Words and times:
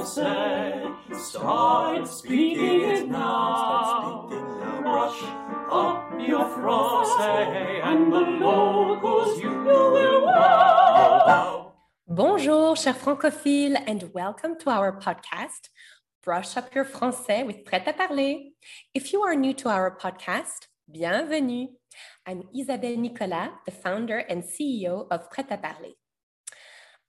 français. 0.00 0.94
Start 1.12 2.08
speaking 2.08 2.80
it 2.82 3.08
now. 3.08 4.28
Up 5.70 6.12
your 6.18 6.46
and 7.84 8.12
the 8.12 8.20
locals 8.20 9.40
you 9.40 9.50
will 9.50 10.24
wow. 10.24 11.72
Bonjour, 12.08 12.76
chers 12.76 12.96
francophiles, 12.96 13.76
and 13.86 14.10
welcome 14.14 14.58
to 14.60 14.70
our 14.70 14.98
podcast, 14.98 15.68
Brush 16.24 16.56
Up 16.56 16.74
Your 16.74 16.84
Français 16.84 17.44
with 17.46 17.64
Prêt 17.64 17.86
à 17.86 17.96
Parler. 17.96 18.52
If 18.94 19.12
you 19.12 19.22
are 19.22 19.36
new 19.36 19.54
to 19.54 19.68
our 19.68 19.96
podcast, 19.96 20.68
bienvenue. 20.90 21.68
I'm 22.26 22.42
Isabelle 22.54 22.96
Nicolas, 22.96 23.50
the 23.66 23.72
founder 23.72 24.18
and 24.18 24.42
CEO 24.42 25.06
of 25.10 25.28
Prêt 25.30 25.48
à 25.50 25.60
Parler. 25.60 25.99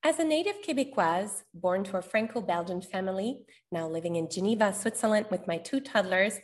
As 0.03 0.17
a 0.17 0.23
native 0.23 0.63
Quebecoise, 0.63 1.43
born 1.53 1.83
to 1.83 1.97
a 1.97 2.01
Franco 2.01 2.41
Belgian 2.41 2.81
family, 2.81 3.45
now 3.71 3.87
living 3.87 4.15
in 4.15 4.31
Geneva, 4.31 4.73
Switzerland 4.73 5.27
with 5.29 5.45
my 5.45 5.59
two 5.59 5.79
toddlers, 5.79 6.39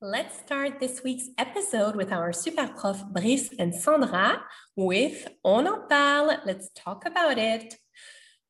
Let's 0.00 0.38
start 0.38 0.80
this 0.80 1.02
week's 1.02 1.28
episode 1.38 1.96
with 1.96 2.12
our 2.12 2.32
super 2.32 2.68
prof 2.68 3.04
Brice 3.10 3.50
and 3.58 3.74
Sandra 3.74 4.42
with 4.76 5.28
On 5.44 5.66
en 5.66 5.88
parle. 5.88 6.38
Let's 6.44 6.70
talk 6.74 7.06
about 7.06 7.38
it. 7.38 7.76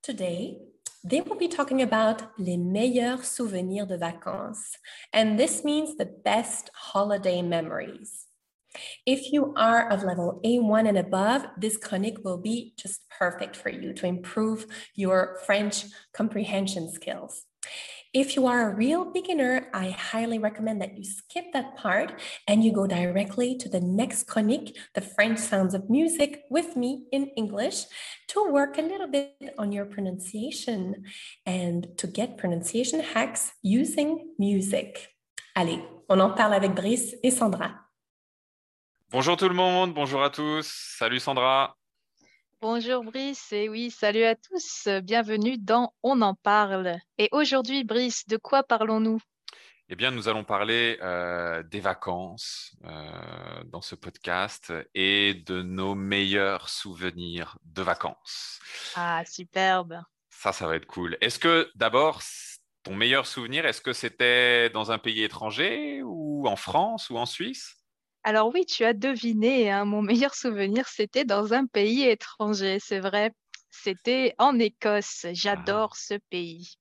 Today, 0.02 0.58
they 1.04 1.20
will 1.20 1.36
be 1.36 1.48
talking 1.48 1.82
about 1.82 2.22
les 2.38 2.56
meilleurs 2.56 3.24
souvenirs 3.24 3.86
de 3.86 3.98
vacances. 3.98 4.78
And 5.12 5.38
this 5.38 5.62
means 5.62 5.96
the 5.96 6.06
best 6.06 6.70
holiday 6.74 7.42
memories. 7.42 8.26
If 9.06 9.30
you 9.30 9.54
are 9.56 9.88
of 9.90 10.02
level 10.02 10.40
A1 10.44 10.88
and 10.88 10.98
above, 10.98 11.46
this 11.58 11.76
chronique 11.76 12.24
will 12.24 12.38
be 12.38 12.72
just 12.76 13.08
perfect 13.10 13.54
for 13.54 13.68
you 13.68 13.92
to 13.92 14.06
improve 14.06 14.66
your 14.94 15.38
French 15.46 15.84
comprehension 16.12 16.90
skills. 16.90 17.44
If 18.14 18.36
you 18.36 18.46
are 18.46 18.70
a 18.70 18.74
real 18.76 19.04
beginner, 19.06 19.66
I 19.74 19.90
highly 19.90 20.38
recommend 20.38 20.80
that 20.80 20.96
you 20.96 21.02
skip 21.02 21.52
that 21.52 21.76
part 21.76 22.20
and 22.46 22.62
you 22.62 22.72
go 22.72 22.86
directly 22.86 23.56
to 23.56 23.68
the 23.68 23.80
next 23.80 24.28
chronique, 24.28 24.78
the 24.94 25.00
French 25.00 25.40
sounds 25.40 25.74
of 25.74 25.90
music 25.90 26.44
with 26.48 26.76
me 26.76 27.06
in 27.10 27.26
English, 27.36 27.86
to 28.28 28.52
work 28.52 28.78
a 28.78 28.82
little 28.82 29.08
bit 29.08 29.34
on 29.58 29.72
your 29.72 29.84
pronunciation 29.84 31.06
and 31.44 31.88
to 31.98 32.06
get 32.06 32.38
pronunciation 32.38 33.00
hacks 33.00 33.50
using 33.62 34.30
music. 34.38 35.08
Allez, 35.56 35.82
on 36.08 36.20
en 36.20 36.30
parle 36.36 36.54
avec 36.54 36.72
Brice 36.72 37.16
et 37.24 37.32
Sandra. 37.32 37.80
Bonjour 39.10 39.36
tout 39.36 39.48
le 39.48 39.56
monde, 39.56 39.92
bonjour 39.92 40.22
à 40.22 40.30
tous. 40.30 40.64
Salut 40.98 41.18
Sandra. 41.18 41.76
Bonjour 42.66 43.04
Brice, 43.04 43.52
et 43.52 43.68
oui, 43.68 43.90
salut 43.90 44.24
à 44.24 44.36
tous, 44.36 44.88
bienvenue 45.02 45.58
dans 45.58 45.92
On 46.02 46.22
en 46.22 46.34
parle. 46.34 46.96
Et 47.18 47.28
aujourd'hui, 47.30 47.84
Brice, 47.84 48.26
de 48.26 48.38
quoi 48.38 48.62
parlons-nous? 48.62 49.20
Eh 49.90 49.96
bien, 49.96 50.10
nous 50.10 50.28
allons 50.28 50.44
parler 50.44 50.96
euh, 51.02 51.62
des 51.62 51.80
vacances 51.80 52.74
euh, 52.86 53.64
dans 53.66 53.82
ce 53.82 53.94
podcast 53.94 54.72
et 54.94 55.34
de 55.34 55.60
nos 55.60 55.94
meilleurs 55.94 56.70
souvenirs 56.70 57.58
de 57.66 57.82
vacances. 57.82 58.60
Ah, 58.94 59.22
superbe. 59.26 60.00
Ça, 60.30 60.52
ça 60.52 60.66
va 60.66 60.76
être 60.76 60.86
cool. 60.86 61.18
Est-ce 61.20 61.38
que 61.38 61.70
d'abord, 61.74 62.22
ton 62.82 62.94
meilleur 62.94 63.26
souvenir, 63.26 63.66
est-ce 63.66 63.82
que 63.82 63.92
c'était 63.92 64.70
dans 64.70 64.90
un 64.90 64.96
pays 64.96 65.22
étranger 65.22 66.00
ou 66.02 66.48
en 66.48 66.56
France 66.56 67.10
ou 67.10 67.18
en 67.18 67.26
Suisse? 67.26 67.83
Alors 68.24 68.52
oui, 68.52 68.66
tu 68.66 68.84
as 68.84 68.92
deviné, 68.92 69.70
hein, 69.70 69.84
mon 69.84 70.02
meilleur 70.02 70.34
souvenir, 70.34 70.88
c'était 70.88 71.24
dans 71.24 71.52
un 71.54 71.66
pays 71.66 72.02
étranger, 72.02 72.78
c'est 72.80 73.00
vrai. 73.00 73.30
C'était 73.70 74.34
en 74.38 74.58
Écosse. 74.58 75.26
J'adore 75.32 75.96
Ah. 75.96 75.96
ce 75.96 76.14
pays. 76.30 76.74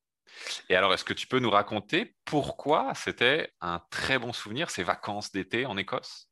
Et 0.69 0.75
alors, 0.75 0.93
est-ce 0.93 1.05
que 1.05 1.13
tu 1.13 1.27
peux 1.27 1.39
nous 1.39 1.49
raconter 1.49 2.15
pourquoi 2.25 2.93
c'était 2.95 3.53
un 3.61 3.79
très 3.91 4.19
bon 4.19 4.33
souvenir, 4.33 4.69
ces 4.69 4.83
vacances 4.83 5.31
d'été 5.31 5.65
en 5.65 5.77
Écosse? 5.77 6.29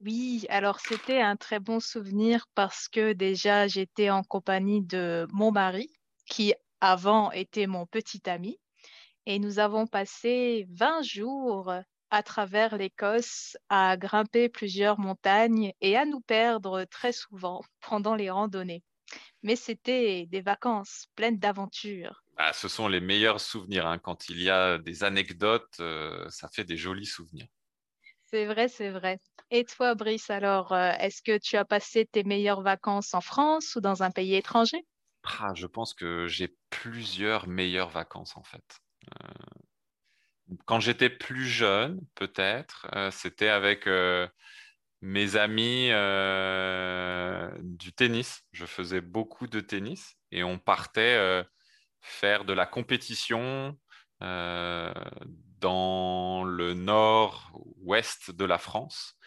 Oui, 0.00 0.46
alors 0.48 0.80
c'était 0.80 1.20
un 1.20 1.36
très 1.36 1.60
bon 1.60 1.80
souvenir 1.80 2.46
parce 2.54 2.88
que 2.88 3.12
déjà 3.12 3.66
j'étais 3.66 4.08
en 4.10 4.22
compagnie 4.22 4.82
de 4.82 5.26
mon 5.32 5.52
mari, 5.52 5.90
qui 6.26 6.54
avant 6.80 7.30
était 7.32 7.66
mon 7.66 7.86
petit 7.86 8.22
ami, 8.28 8.58
et 9.26 9.38
nous 9.40 9.58
avons 9.60 9.86
passé 9.88 10.66
20 10.70 11.02
jours 11.02 11.72
à 12.10 12.22
travers 12.22 12.76
l'Écosse 12.76 13.56
à 13.68 13.96
grimper 13.96 14.48
plusieurs 14.48 14.98
montagnes 14.98 15.72
et 15.80 15.96
à 15.96 16.04
nous 16.06 16.20
perdre 16.20 16.84
très 16.84 17.12
souvent 17.12 17.62
pendant 17.80 18.14
les 18.16 18.30
randonnées. 18.30 18.84
Mais 19.42 19.56
c'était 19.56 20.26
des 20.26 20.42
vacances 20.42 21.08
pleines 21.16 21.38
d'aventures. 21.38 22.24
Bah, 22.36 22.52
Ce 22.54 22.68
sont 22.68 22.88
les 22.88 23.00
meilleurs 23.00 23.40
souvenirs. 23.40 23.86
hein. 23.86 23.98
Quand 23.98 24.28
il 24.30 24.40
y 24.40 24.48
a 24.50 24.78
des 24.78 25.04
anecdotes, 25.04 25.76
euh, 25.80 26.28
ça 26.30 26.48
fait 26.48 26.64
des 26.64 26.76
jolis 26.76 27.06
souvenirs. 27.06 27.48
C'est 28.24 28.44
vrai, 28.46 28.68
c'est 28.68 28.90
vrai. 28.90 29.18
Et 29.50 29.64
toi, 29.64 29.94
Brice, 29.94 30.28
alors, 30.30 30.72
euh, 30.72 30.92
est-ce 31.00 31.22
que 31.22 31.38
tu 31.38 31.56
as 31.56 31.64
passé 31.64 32.04
tes 32.06 32.24
meilleures 32.24 32.60
vacances 32.62 33.14
en 33.14 33.20
France 33.22 33.74
ou 33.76 33.80
dans 33.80 34.02
un 34.02 34.10
pays 34.10 34.34
étranger? 34.34 34.84
Ah, 35.24 35.52
je 35.54 35.66
pense 35.66 35.92
que 35.94 36.26
j'ai 36.28 36.56
plusieurs 36.70 37.48
meilleures 37.48 37.90
vacances 37.90 38.36
en 38.36 38.42
fait. 38.44 38.78
Euh, 39.22 39.28
quand 40.64 40.80
j'étais 40.80 41.10
plus 41.10 41.46
jeune, 41.46 42.00
peut-être, 42.14 42.86
euh, 42.94 43.10
c'était 43.10 43.48
avec 43.48 43.86
euh, 43.86 44.28
mes 45.02 45.36
amis 45.36 45.88
euh, 45.90 47.50
du 47.62 47.92
tennis. 47.92 48.42
Je 48.52 48.66
faisais 48.66 49.00
beaucoup 49.00 49.46
de 49.46 49.60
tennis 49.60 50.16
et 50.30 50.44
on 50.44 50.58
partait 50.58 51.44
faire 52.00 52.44
de 52.44 52.52
la 52.52 52.66
compétition 52.66 53.76
dans 54.20 56.44
le 56.44 56.74
nord-ouest 56.74 58.30
de 58.30 58.44
la 58.44 58.58
France. 58.58 59.18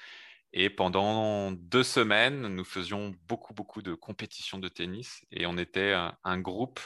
Et 0.53 0.69
pendant 0.69 1.51
deux 1.51 1.83
semaines, 1.83 2.47
nous 2.47 2.63
faisions 2.63 3.13
beaucoup, 3.27 3.53
beaucoup 3.53 3.81
de 3.81 3.93
compétitions 3.93 4.57
de 4.57 4.67
tennis 4.67 5.23
et 5.31 5.45
on 5.45 5.57
était 5.57 5.93
un, 6.23 6.39
groupe 6.39 6.79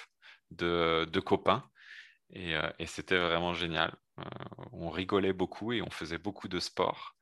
de, 0.52 1.08
de 1.12 1.20
copains 1.20 1.70
et 2.32 2.86
c'était 2.86 3.20
vraiment 3.20 3.54
génial. 3.54 3.96
Euh, 4.20 4.24
on 4.74 4.90
rigolait 4.90 5.34
beaucoup 5.34 5.74
et 5.74 5.82
on 5.82 5.90
faisait 5.90 6.18
beaucoup 6.20 6.48
de 6.48 6.60
sport 6.60 7.16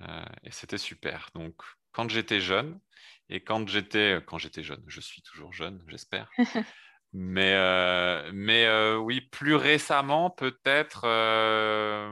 euh, 0.00 0.24
et 0.44 0.50
c'était 0.52 0.78
super. 0.78 1.30
Donc, 1.34 1.56
quand 1.92 2.10
j'étais 2.10 2.40
jeune 2.40 2.80
et 3.28 3.42
quand 3.44 3.68
j'étais 3.68 4.22
quand 4.26 4.38
j'étais 4.38 4.62
jeune, 4.64 4.84
je 4.88 5.00
suis 5.00 5.22
toujours 5.22 5.52
jeune, 5.52 5.82
j'espère. 5.88 6.30
Mais, 7.14 7.54
euh, 7.54 8.30
mais 8.32 8.64
euh, 8.66 8.96
oui, 8.96 9.20
plus 9.20 9.54
récemment, 9.54 10.30
peut-être, 10.30 11.02
euh, 11.04 12.10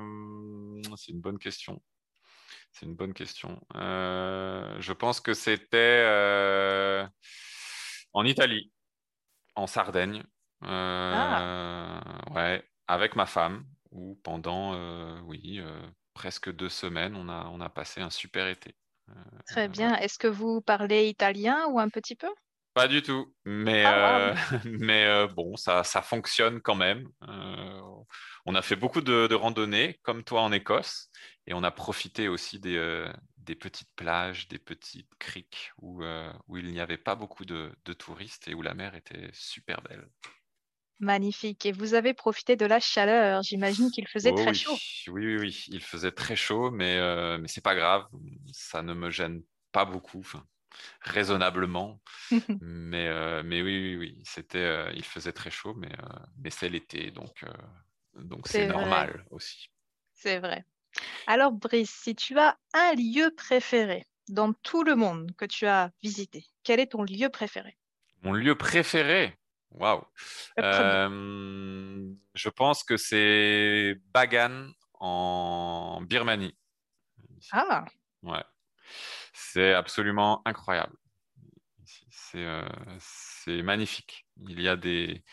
c'est 0.97 1.13
une 1.13 1.21
bonne 1.23 1.39
question. 1.39 1.83
C'est 2.73 2.87
une 2.87 2.95
bonne 2.97 3.15
question. 3.15 3.61
Je 3.75 4.93
pense 4.93 5.21
que 5.21 5.35
c'était 5.35 6.05
en 8.13 8.25
Italie, 8.25 8.73
en 9.55 9.67
Sardaigne, 9.67 10.25
Euh, 10.65 12.01
ouais, 12.35 12.63
avec 12.87 13.17
ma 13.17 13.27
femme, 13.27 13.65
pendant, 14.23 14.75
euh, 14.75 15.21
oui, 15.23 15.59
euh, 15.61 15.81
presque 16.15 16.51
deux 16.53 16.69
semaines, 16.69 17.17
on 17.17 17.29
a, 17.29 17.47
on 17.53 17.61
a 17.61 17.69
passé 17.69 18.01
un 18.01 18.11
super 18.11 18.49
été. 18.49 18.77
Euh, 19.11 19.15
Très 19.47 19.69
bien. 19.69 19.97
Est-ce 19.97 20.19
que 20.19 20.29
vous 20.29 20.61
parlez 20.61 21.09
italien 21.09 21.67
ou 21.69 21.81
un 21.81 21.89
petit 21.89 22.17
peu? 22.17 22.29
Pas 22.73 22.87
du 22.87 23.03
tout, 23.03 23.35
mais, 23.45 23.85
Ah, 23.85 24.35
mais 24.65 25.27
bon, 25.29 25.57
ça, 25.57 25.83
ça 25.83 26.03
fonctionne 26.03 26.61
quand 26.61 26.77
même. 26.77 27.09
On 28.47 28.55
a 28.55 28.63
fait 28.63 28.77
beaucoup 28.77 29.01
de, 29.01 29.27
de 29.27 29.35
randonnées, 29.35 29.99
comme 30.03 30.23
toi 30.23 30.43
en 30.43 30.53
Écosse, 30.53 31.11
et 31.47 31.53
on 31.53 31.65
a 31.65 31.73
profité 31.73 32.29
aussi 32.29 32.61
des, 32.61 32.79
des 33.51 33.57
petites 33.57 33.91
plages, 33.97 34.49
des 34.49 34.59
petites 34.59 35.13
criques 35.19 35.73
où, 35.79 36.03
euh, 36.05 36.33
où 36.49 36.57
il 36.57 36.67
n'y 36.67 36.81
avait 36.81 36.99
pas 36.99 37.15
beaucoup 37.17 37.45
de, 37.45 37.73
de 37.85 37.93
touristes 37.93 38.49
et 38.49 38.55
où 38.55 38.63
la 38.63 38.75
mer 38.75 38.95
était 38.95 39.31
super 39.33 39.83
belle. 39.83 40.09
Magnifique. 41.01 41.67
Et 41.67 41.73
vous 41.73 41.95
avez 41.95 42.15
profité 42.15 42.57
de 42.57 42.67
la 42.67 42.79
chaleur. 42.81 43.43
J'imagine 43.43 43.91
qu'il 43.91 44.07
faisait 44.09 44.33
Oh 44.33 44.35
très 44.35 44.53
oui, 44.53 44.55
chaud. 44.55 44.81
oui, 45.09 45.27
oui, 45.27 45.39
oui, 45.39 45.65
il 45.69 45.81
faisait 45.83 46.13
très 46.13 46.37
chaud, 46.37 46.71
mais, 46.71 46.97
euh, 46.99 47.39
mais 47.39 47.49
c'est 47.49 47.63
pas 47.63 47.75
grave, 47.75 48.07
ça 48.53 48.83
ne 48.83 48.93
me 48.95 49.11
gêne 49.11 49.43
pas 49.73 49.85
beaucoup, 49.85 50.19
enfin, 50.21 50.47
raisonnablement. 51.03 52.01
Mais, 52.61 53.09
euh, 53.09 53.43
mais 53.45 53.63
oui, 53.63 53.97
oui, 53.97 53.97
oui, 54.17 54.23
c'était, 54.25 54.59
euh, 54.59 54.93
il 54.95 55.05
faisait 55.05 55.33
très 55.33 55.51
chaud, 55.51 55.75
mais, 55.75 55.93
euh, 55.93 56.19
mais 56.39 56.51
c'est 56.51 56.69
l'été, 56.69 57.11
donc 57.11 57.45
donc 58.15 58.49
c'est 58.49 58.67
vrai. 58.67 58.67
normal 58.67 59.25
aussi. 59.31 59.71
C'est 60.15 60.39
vrai. 60.39 60.65
Alors, 61.27 61.53
Brice, 61.53 61.91
si 61.91 62.15
tu 62.17 62.39
as 62.39 62.59
un 62.75 62.95
lieu 62.95 63.33
préféré 63.37 64.07
dans 64.29 64.53
tout 64.55 64.85
le 64.85 64.97
monde 64.97 65.33
que 65.37 65.47
tu 65.47 65.67
as 65.67 65.93
visité, 66.03 66.47
quel 66.65 66.81
est 66.81 66.93
ton 66.93 67.05
lieu 67.05 67.31
préféré? 67.31 67.79
Mon 68.23 68.33
lieu 68.33 68.55
préféré, 68.57 69.37
waouh. 69.73 70.05
Euh, 70.63 72.13
je 72.35 72.49
pense 72.49 72.85
que 72.85 72.97
c'est 72.97 73.97
Bagan 74.13 74.69
en 74.95 76.03
Birmanie. 76.03 76.57
Ah, 77.53 77.87
Ouais, 78.23 78.45
c'est 79.35 79.75
absolument 79.75 80.43
incroyable. 80.47 80.97
C'est 82.11 82.45
euh, 82.45 82.69
c'est 82.99 83.63
magnifique. 83.63 84.27
Il 84.49 84.61
y 84.61 84.69
a 84.69 84.77
des, 84.77 85.25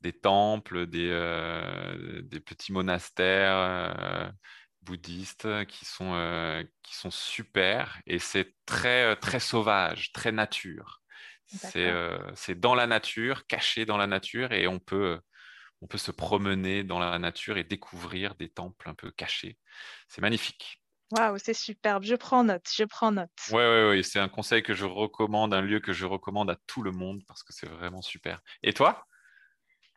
des 0.00 0.12
temples, 0.12 0.86
des, 0.86 1.10
euh, 1.10 2.22
des 2.22 2.40
petits 2.40 2.72
monastères 2.72 3.56
euh, 3.56 4.30
bouddhistes 4.82 5.66
qui 5.66 5.84
sont, 5.84 6.64
qui 6.82 6.94
sont 6.96 7.10
super 7.10 8.00
et 8.06 8.18
c'est 8.18 8.54
très, 8.66 9.16
très 9.16 9.40
sauvage, 9.40 10.12
très 10.12 10.32
nature. 10.32 11.02
C'est 11.48 11.86
euh, 11.86 12.18
c'est 12.34 12.60
dans 12.60 12.74
la 12.74 12.86
nature, 12.86 13.46
caché 13.46 13.86
dans 13.86 13.96
la 13.96 14.06
nature 14.06 14.52
et 14.52 14.66
on 14.68 14.78
peut, 14.78 15.18
on 15.80 15.86
peut 15.86 15.98
se 15.98 16.10
promener 16.10 16.84
dans 16.84 16.98
la 16.98 17.18
nature 17.18 17.56
et 17.56 17.64
découvrir 17.64 18.34
des 18.34 18.50
temples 18.50 18.88
un 18.88 18.94
peu 18.94 19.10
cachés. 19.10 19.58
C'est 20.08 20.20
magnifique. 20.20 20.82
Waouh, 21.10 21.38
c'est 21.38 21.54
superbe. 21.54 22.04
Je 22.04 22.14
prends 22.14 22.44
note, 22.44 22.68
je 22.74 22.84
prends 22.84 23.12
note. 23.12 23.30
Ouais, 23.50 23.56
ouais, 23.56 23.88
ouais, 23.88 24.02
c'est 24.02 24.18
un 24.18 24.28
conseil 24.28 24.62
que 24.62 24.74
je 24.74 24.84
recommande, 24.84 25.54
un 25.54 25.62
lieu 25.62 25.80
que 25.80 25.94
je 25.94 26.04
recommande 26.04 26.50
à 26.50 26.56
tout 26.66 26.82
le 26.82 26.90
monde 26.90 27.22
parce 27.26 27.42
que 27.42 27.54
c'est 27.54 27.68
vraiment 27.68 28.02
super. 28.02 28.40
Et 28.62 28.74
toi? 28.74 29.07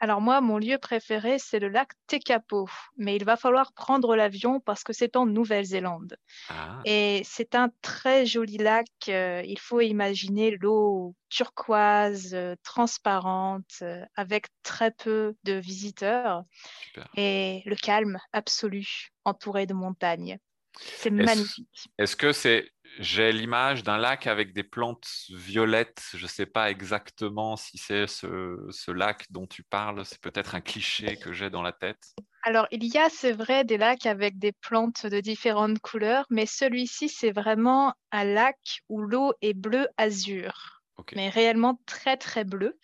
Alors 0.03 0.19
moi, 0.19 0.42
mon 0.42 0.57
lieu 0.57 0.80
préféré, 0.80 1.38
c'est 1.38 1.59
le 1.59 1.68
lac 1.69 1.92
Tekapo, 2.07 2.68
mais 2.98 3.15
il 3.15 3.24
va 3.24 3.38
falloir 3.38 3.71
prendre 3.71 4.15
l'avion 4.15 4.59
parce 4.59 4.83
que 4.83 4.94
c'est 4.94 5.15
en 5.15 5.27
Nouvelle-Zélande. 5.27 6.18
Ah, 6.50 6.80
Et 6.86 7.21
c'est 7.24 7.53
un 7.53 7.69
très 7.83 8.25
joli 8.25 8.57
lac. 8.57 8.88
euh, 9.09 9.44
il 9.45 9.59
faut 9.59 9.80
imaginer 9.80 10.57
l'eau 10.57 11.13
turquoise, 11.30 12.33
euh, 12.33 12.56
transparente, 12.63 13.75
euh, 13.83 14.03
avec 14.15 14.48
très 14.63 14.89
peu 14.89 15.36
de 15.44 15.53
visiteurs 15.53 16.45
super. 16.83 17.07
et 17.15 17.62
le 17.68 17.75
calme 17.75 18.18
absolu, 18.33 19.12
entouré 19.24 19.68
de 19.68 19.75
montagnes. 19.75 20.39
C'est 20.80 21.12
magnifique. 21.12 21.92
est-ce 22.00 22.15
que 22.15 22.31
c'est, 22.31 22.71
j'ai 23.00 23.32
l'image 23.32 23.84
d'un 23.84 23.98
lac 23.98 24.28
avec 24.28 24.54
des 24.54 24.64
plantes 24.64 25.08
violettes. 25.30 26.04
Je 26.14 26.24
ne 26.24 26.28
sais 26.28 26.46
pas 26.46 26.70
exactement 26.70 27.56
si 27.56 27.78
c'est 27.78 28.08
ce, 28.08 28.58
ce 28.70 28.92
lac 28.92 29.26
dont 29.32 29.48
tu 29.48 29.64
parles. 29.64 30.06
C'est 30.06 30.20
peut-être 30.22 30.56
un 30.56 30.62
cliché 30.62 31.18
que 31.18 31.34
j'ai 31.34 31.50
dans 31.50 31.62
la 31.62 31.72
tête. 31.72 32.14
Alors, 32.44 32.68
il 32.72 32.84
y 32.84 32.98
a, 32.98 33.10
c'est 33.10 33.32
vrai, 33.32 33.64
des 33.64 33.78
lacs 33.78 34.06
avec 34.06 34.40
des 34.40 34.52
plantes 34.52 35.06
de 35.06 35.20
différentes 35.20 35.80
couleurs, 35.80 36.26
mais 36.30 36.46
celui-ci, 36.46 37.08
c'est 37.08 37.32
vraiment 37.32 37.94
un 38.12 38.24
lac 38.24 38.58
où 38.90 39.02
l'eau 39.02 39.34
est 39.42 39.54
bleu 39.54 39.88
azur, 39.98 40.82
mais 41.16 41.30
réellement 41.30 41.80
très, 41.86 42.18
très 42.18 42.44
bleu. 42.44 42.80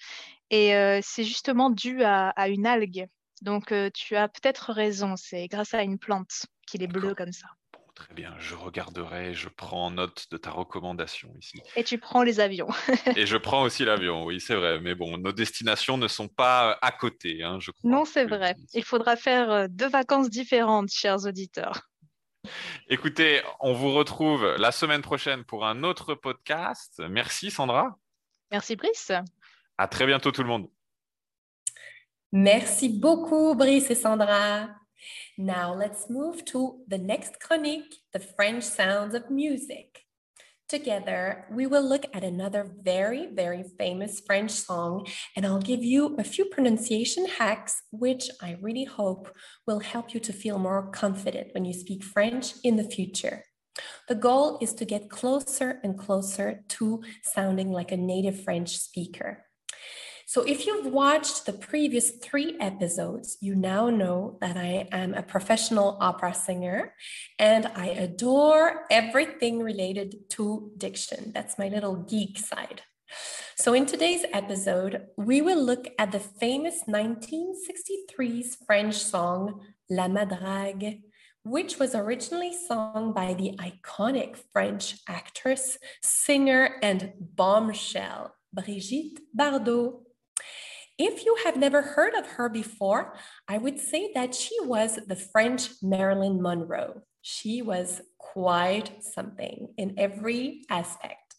Et 0.51 0.75
euh, 0.75 0.99
c'est 1.03 1.23
justement 1.23 1.69
dû 1.69 2.03
à, 2.03 2.29
à 2.29 2.49
une 2.49 2.67
algue. 2.67 3.07
Donc, 3.41 3.71
euh, 3.71 3.89
tu 3.93 4.15
as 4.15 4.27
peut-être 4.27 4.71
raison, 4.71 5.15
c'est 5.15 5.47
grâce 5.47 5.73
à 5.73 5.83
une 5.83 5.99
plante 5.99 6.45
qu'il 6.67 6.83
est 6.83 6.87
bleu 6.87 7.15
comme 7.15 7.31
ça. 7.31 7.47
Très 7.97 8.13
bien. 8.13 8.35
Je 8.37 8.53
regarderai. 8.53 9.33
Je 9.33 9.49
prends 9.49 9.89
note 9.89 10.27
de 10.29 10.37
ta 10.37 10.51
recommandation 10.51 11.33
ici. 11.39 11.59
Et 11.75 11.83
tu 11.83 11.97
prends 11.97 12.21
les 12.21 12.39
avions. 12.39 12.67
Et 13.15 13.25
je 13.25 13.37
prends 13.37 13.63
aussi 13.63 13.85
l'avion. 13.85 14.23
Oui, 14.23 14.39
c'est 14.39 14.53
vrai. 14.53 14.79
Mais 14.79 14.93
bon, 14.93 15.17
nos 15.17 15.31
destinations 15.31 15.97
ne 15.97 16.07
sont 16.07 16.27
pas 16.27 16.77
à 16.83 16.91
côté, 16.91 17.41
hein, 17.41 17.57
je 17.59 17.71
crois. 17.71 17.89
Non, 17.89 18.05
c'est 18.05 18.25
que- 18.27 18.35
vrai. 18.35 18.55
Il 18.75 18.83
faudra 18.83 19.15
faire 19.15 19.49
euh, 19.51 19.67
deux 19.67 19.89
vacances 19.89 20.29
différentes, 20.29 20.91
chers 20.91 21.25
auditeurs. 21.25 21.81
Écoutez, 22.87 23.41
on 23.61 23.73
vous 23.73 23.91
retrouve 23.95 24.45
la 24.59 24.71
semaine 24.71 25.01
prochaine 25.01 25.43
pour 25.43 25.65
un 25.65 25.83
autre 25.83 26.13
podcast. 26.13 27.01
Merci 27.09 27.49
Sandra. 27.49 27.97
Merci, 28.51 28.75
Brice. 28.75 29.11
À 29.79 29.87
très 29.87 30.05
bientôt 30.05 30.31
tout 30.31 30.43
le 30.43 30.49
monde. 30.49 30.69
Merci 32.31 32.89
beaucoup, 32.89 33.55
Brice 33.55 33.89
et 33.89 33.95
Sandra. 33.95 34.67
Now 35.37 35.73
let's 35.73 36.09
move 36.09 36.45
to 36.45 36.79
the 36.87 36.97
next 36.97 37.39
chronique, 37.39 37.95
the 38.13 38.19
French 38.19 38.63
sounds 38.63 39.13
of 39.13 39.29
music. 39.29 40.03
Together, 40.69 41.45
we 41.49 41.65
will 41.65 41.87
look 41.87 42.05
at 42.13 42.25
another 42.25 42.69
very, 42.83 43.27
very 43.27 43.63
famous 43.77 44.19
French 44.19 44.51
song, 44.51 45.07
and 45.33 45.45
I'll 45.45 45.61
give 45.61 45.81
you 45.81 46.17
a 46.17 46.25
few 46.25 46.43
pronunciation 46.43 47.25
hacks, 47.25 47.83
which 47.91 48.29
I 48.41 48.57
really 48.61 48.83
hope 48.83 49.33
will 49.65 49.79
help 49.79 50.13
you 50.13 50.19
to 50.19 50.33
feel 50.33 50.59
more 50.59 50.91
confident 50.91 51.53
when 51.53 51.63
you 51.63 51.71
speak 51.71 52.03
French 52.03 52.53
in 52.65 52.75
the 52.75 52.83
future. 52.83 53.45
The 54.09 54.15
goal 54.15 54.57
is 54.61 54.73
to 54.73 54.85
get 54.85 55.09
closer 55.09 55.79
and 55.83 55.97
closer 55.97 56.63
to 56.69 57.01
sounding 57.23 57.71
like 57.71 57.93
a 57.93 57.97
native 57.97 58.43
French 58.43 58.77
speaker. 58.77 59.46
So, 60.29 60.41
if 60.41 60.65
you've 60.65 60.87
watched 60.87 61.45
the 61.45 61.53
previous 61.53 62.11
three 62.11 62.57
episodes, 62.59 63.37
you 63.39 63.55
now 63.55 63.89
know 63.89 64.37
that 64.41 64.57
I 64.57 64.85
am 64.91 65.13
a 65.13 65.23
professional 65.23 65.97
opera 66.01 66.33
singer 66.33 66.93
and 67.39 67.65
I 67.67 67.85
adore 68.07 68.83
everything 68.91 69.63
related 69.63 70.29
to 70.31 70.73
diction. 70.75 71.31
That's 71.33 71.57
my 71.57 71.69
little 71.69 71.95
geek 71.95 72.37
side. 72.39 72.81
So, 73.55 73.73
in 73.73 73.85
today's 73.85 74.25
episode, 74.33 75.07
we 75.15 75.41
will 75.41 75.63
look 75.63 75.87
at 75.97 76.11
the 76.11 76.19
famous 76.19 76.83
1963's 76.89 78.57
French 78.65 78.95
song 78.95 79.61
La 79.89 80.09
Madrague, 80.09 81.03
which 81.43 81.79
was 81.79 81.95
originally 81.95 82.53
sung 82.53 83.13
by 83.15 83.33
the 83.33 83.57
iconic 83.59 84.35
French 84.51 84.97
actress, 85.07 85.77
singer, 86.01 86.75
and 86.83 87.13
bombshell 87.17 88.35
Brigitte 88.53 89.21
Bardot. 89.33 90.01
If 90.97 91.25
you 91.25 91.37
have 91.43 91.57
never 91.57 91.81
heard 91.83 92.15
of 92.15 92.25
her 92.25 92.49
before, 92.49 93.13
I 93.47 93.59
would 93.59 93.79
say 93.79 94.11
that 94.15 94.33
she 94.33 94.55
was 94.61 94.97
the 95.05 95.15
French 95.15 95.69
Marilyn 95.83 96.41
Monroe. 96.41 97.03
She 97.21 97.61
was 97.61 98.01
quite 98.17 99.03
something 99.03 99.67
in 99.77 99.93
every 99.97 100.63
aspect. 100.71 101.35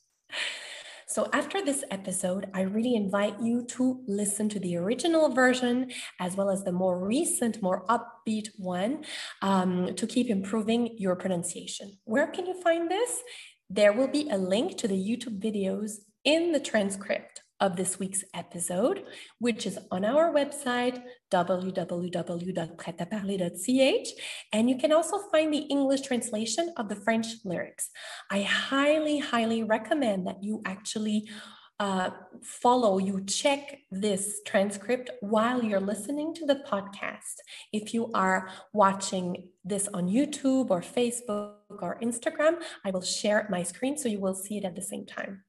So, 1.09 1.29
after 1.33 1.65
this 1.65 1.83
episode, 1.91 2.51
I 2.55 2.61
really 2.61 2.95
invite 2.95 3.41
you 3.41 3.65
to 3.71 4.05
listen 4.07 4.49
to 4.51 4.61
the 4.61 4.77
original 4.77 5.31
version 5.31 5.91
as 6.21 6.37
well 6.37 6.51
as 6.51 6.63
the 6.63 6.71
more 6.71 7.05
recent, 7.05 7.63
more 7.63 7.85
upbeat 7.87 8.51
one 8.59 9.05
um, 9.43 9.95
to 9.97 10.07
keep 10.07 10.29
improving 10.29 10.95
your 10.99 11.17
pronunciation. 11.17 11.99
Where 12.05 12.27
can 12.27 12.47
you 12.47 12.61
find 12.63 12.91
this? 12.91 13.23
There 13.71 13.93
will 13.93 14.09
be 14.09 14.29
a 14.31 14.39
link 14.39 14.77
to 14.79 14.87
the 14.87 14.95
YouTube 14.95 15.41
videos 15.41 15.93
in 16.25 16.53
the 16.53 16.61
transcript 16.61 17.43
of 17.61 17.77
this 17.77 17.99
week's 17.99 18.25
episode, 18.35 19.05
which 19.39 19.67
is 19.67 19.79
on 19.91 20.05
our 20.05 20.31
website, 20.33 21.03
www.pretaparler.ch. 21.31 24.09
And 24.53 24.71
you 24.71 24.79
can 24.79 24.93
also 24.93 25.19
find 25.31 25.53
the 25.53 25.59
English 25.59 26.03
translation 26.03 26.73
of 26.77 26.89
the 26.89 26.95
French 26.97 27.27
lyrics. 27.45 27.91
I 28.31 28.43
highly, 28.43 29.19
highly 29.19 29.65
recommend 29.65 30.27
that 30.27 30.43
you 30.43 30.63
actually 30.65 31.29
uh, 31.81 32.11
follow, 32.43 32.99
you 32.99 33.25
check 33.25 33.83
this 33.93 34.41
transcript 34.45 35.11
while 35.21 35.63
you're 35.63 35.79
listening 35.79 36.35
to 36.35 36.45
the 36.45 36.61
podcast. 36.69 37.37
If 37.73 37.95
you 37.95 38.11
are 38.15 38.51
watching 38.73 39.51
this 39.65 39.87
on 39.95 40.09
YouTube 40.09 40.71
or 40.71 40.81
Facebook 40.81 41.53
or 41.71 41.97
Instagram, 42.03 42.61
I 42.85 42.91
will 42.91 43.03
share 43.03 43.47
my 43.49 43.63
screen 43.63 43.97
so 43.97 44.09
you 44.09 44.19
will 44.19 44.35
see 44.35 44.59
it 44.59 44.65
at 44.65 44.75
the 44.75 44.83
same 44.83 45.07
time 45.07 45.45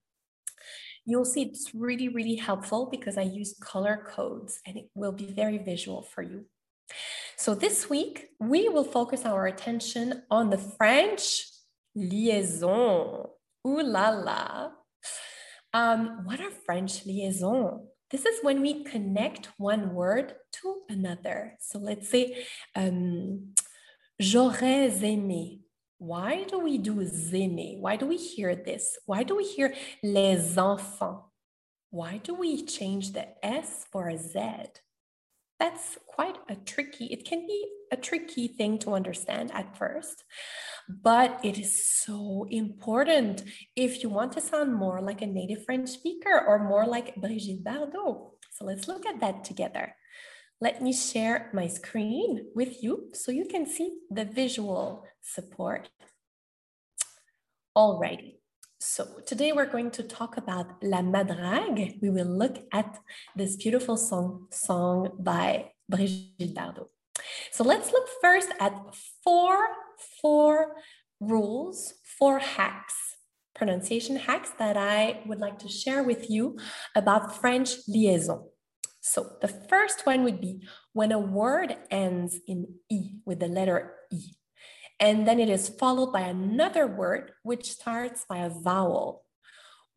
you'll 1.10 1.26
see 1.26 1.44
it's 1.44 1.74
really, 1.74 2.08
really 2.08 2.36
helpful 2.36 2.88
because 2.90 3.18
I 3.18 3.24
use 3.24 3.56
color 3.60 4.04
codes 4.06 4.60
and 4.66 4.78
it 4.78 4.90
will 4.96 5.12
be 5.12 5.26
very 5.26 5.58
visual 5.58 6.02
for 6.02 6.22
you. 6.22 6.46
So 7.38 7.56
this 7.56 7.90
week, 7.90 8.28
we 8.40 8.70
will 8.70 8.84
focus 8.84 9.26
our 9.26 9.48
attention 9.48 10.24
on 10.30 10.50
the 10.50 10.58
French 10.58 11.46
liaison. 11.96 13.26
Ooh 13.68 13.82
la 13.82 14.10
la. 14.10 14.70
Um, 15.74 16.26
what 16.26 16.40
are 16.40 16.52
French 16.66 17.06
liaison? 17.06 17.88
This 18.12 18.26
is 18.26 18.44
when 18.44 18.62
we 18.62 18.84
connect 18.84 19.50
one 19.58 19.94
word 19.94 20.34
to 20.54 20.82
another. 20.90 21.56
So 21.60 21.78
let's 21.78 22.10
say, 22.10 22.44
um, 22.76 23.54
j'aurais 24.20 25.02
aimé. 25.04 25.62
Why 26.00 26.46
do 26.46 26.60
we 26.60 26.78
do 26.78 27.02
aimer? 27.02 27.78
Why 27.82 27.98
do 27.98 28.06
we 28.06 28.16
hear 28.16 28.56
this? 28.56 28.98
Why 29.06 29.24
do 29.24 29.36
we 29.36 29.44
hear 29.44 29.74
les 30.02 30.58
enfants? 30.58 31.26
Why 31.92 32.22
do 32.24 32.36
we 32.36 32.66
change 32.66 33.12
the 33.12 33.28
S 33.46 33.86
for 33.92 34.08
a 34.08 34.18
Z? 34.18 34.40
That's 35.60 35.98
quite 36.08 36.38
a 36.48 36.56
tricky, 36.56 37.08
it 37.08 37.26
can 37.26 37.46
be 37.46 37.68
a 37.92 37.98
tricky 37.98 38.48
thing 38.48 38.80
to 38.80 38.94
understand 38.94 39.52
at 39.54 39.78
first, 39.78 40.24
but 40.88 41.38
it 41.44 41.60
is 41.60 41.86
so 41.86 42.48
important 42.50 43.44
if 43.76 44.02
you 44.02 44.08
want 44.08 44.32
to 44.34 44.42
sound 44.42 44.74
more 44.74 45.02
like 45.02 45.22
a 45.22 45.28
native 45.28 45.66
French 45.66 45.90
speaker 45.90 46.46
or 46.48 46.60
more 46.60 46.86
like 46.86 47.18
Brigitte 47.18 47.66
Bardot. 47.66 48.32
So 48.54 48.64
let's 48.64 48.88
look 48.88 49.06
at 49.06 49.20
that 49.20 49.44
together. 49.44 49.96
Let 50.62 50.82
me 50.82 50.92
share 50.92 51.50
my 51.54 51.68
screen 51.68 52.48
with 52.54 52.84
you 52.84 53.10
so 53.14 53.32
you 53.32 53.46
can 53.46 53.66
see 53.66 54.00
the 54.12 54.26
visual 54.26 55.06
support. 55.22 55.90
Alrighty. 57.78 58.40
So 58.82 59.22
today 59.26 59.54
we're 59.54 59.72
going 59.72 59.90
to 59.92 60.04
talk 60.04 60.36
about 60.36 60.84
La 60.84 61.02
Madrague. 61.02 62.00
We 62.02 62.10
will 62.10 62.28
look 62.28 62.58
at 62.74 63.00
this 63.38 63.56
beautiful 63.56 63.96
song 63.96 64.48
song 64.52 65.12
by 65.18 65.72
Brigitte 65.88 66.54
Bardot. 66.54 66.90
So 67.54 67.64
let's 67.64 67.94
look 67.94 68.10
first 68.22 68.50
at 68.60 68.74
four, 69.24 69.60
four 70.22 70.76
rules, 71.22 71.94
four 72.04 72.40
hacks, 72.40 72.96
pronunciation 73.56 74.18
hacks 74.18 74.52
that 74.60 74.76
I 74.76 75.22
would 75.26 75.40
like 75.40 75.60
to 75.60 75.70
share 75.70 76.04
with 76.04 76.30
you 76.30 76.58
about 76.96 77.34
French 77.40 77.76
liaison. 77.88 78.44
So 79.02 79.38
the 79.42 79.48
first 79.48 80.06
one 80.06 80.24
would 80.24 80.42
be 80.42 80.62
when 80.94 81.12
a 81.12 81.20
word 81.20 81.78
ends 81.90 82.40
in 82.48 82.76
E 82.90 83.12
with 83.26 83.40
the 83.40 83.48
letter 83.48 83.94
E. 84.12 84.34
And 85.00 85.26
then 85.28 85.40
it 85.40 85.50
is 85.50 85.70
followed 85.70 86.12
by 86.12 86.22
another 86.22 86.86
word 86.86 87.32
which 87.44 87.72
starts 87.72 88.26
by 88.28 88.38
a 88.38 88.50
vowel. 88.50 89.24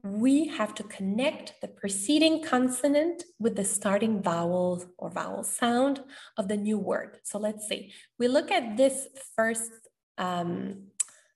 We 0.04 0.46
have 0.48 0.74
to 0.76 0.84
connect 0.84 1.54
the 1.60 1.68
preceding 1.68 2.42
consonant 2.42 3.24
with 3.38 3.56
the 3.56 3.64
starting 3.64 4.22
vowel 4.22 4.84
or 4.98 5.10
vowel 5.10 5.44
sound 5.44 6.02
of 6.36 6.48
the 6.48 6.56
new 6.56 6.78
word. 6.78 7.18
So 7.24 7.38
let's 7.38 7.68
see. 7.68 7.92
We 8.18 8.28
look 8.28 8.50
at 8.50 8.76
this 8.76 9.08
first 9.36 9.70
um, 10.18 10.88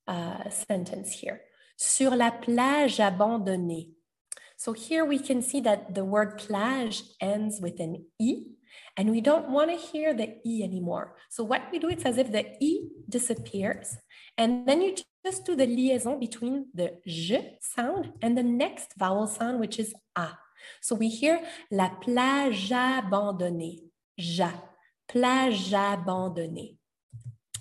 uh, 0.07 0.49
sentence 0.51 1.13
here. 1.13 1.43
Sur 1.77 2.17
la 2.17 2.31
plage 2.31 2.99
abandonnée. 2.99 3.96
So 4.67 4.73
here 4.73 5.05
we 5.05 5.21
can 5.21 5.43
see 5.43 5.61
that 5.61 5.95
the 5.95 6.05
word 6.05 6.39
plage 6.39 7.05
ends 7.21 7.61
with 7.61 7.79
an 7.79 8.05
E 8.19 8.47
and 8.97 9.13
we 9.13 9.21
don't 9.21 9.51
want 9.51 9.71
to 9.71 9.77
hear 9.77 10.13
the 10.13 10.39
E 10.45 10.65
anymore. 10.65 11.15
So 11.31 11.45
what 11.45 11.71
we 11.71 11.79
do, 11.79 11.89
it's 11.89 12.05
as 12.05 12.19
if 12.19 12.33
the 12.33 12.45
E 12.61 12.89
disappears. 13.09 13.97
And 14.37 14.67
then 14.67 14.83
you 14.83 14.97
just 15.25 15.47
do 15.47 15.55
the 15.55 15.67
liaison 15.67 16.19
between 16.19 16.67
the 16.75 16.99
J 17.07 17.59
sound 17.61 18.15
and 18.21 18.37
the 18.37 18.43
next 18.43 18.95
vowel 18.99 19.29
sound, 19.29 19.61
which 19.61 19.79
is 19.79 19.95
A. 20.17 20.31
So 20.83 20.97
we 20.97 21.11
hear 21.11 21.39
la 21.71 21.91
plage 21.91 22.71
abandonnée, 22.71 23.85
ja, 24.17 24.51
plage 25.09 25.71
abandonnée. 25.71 26.75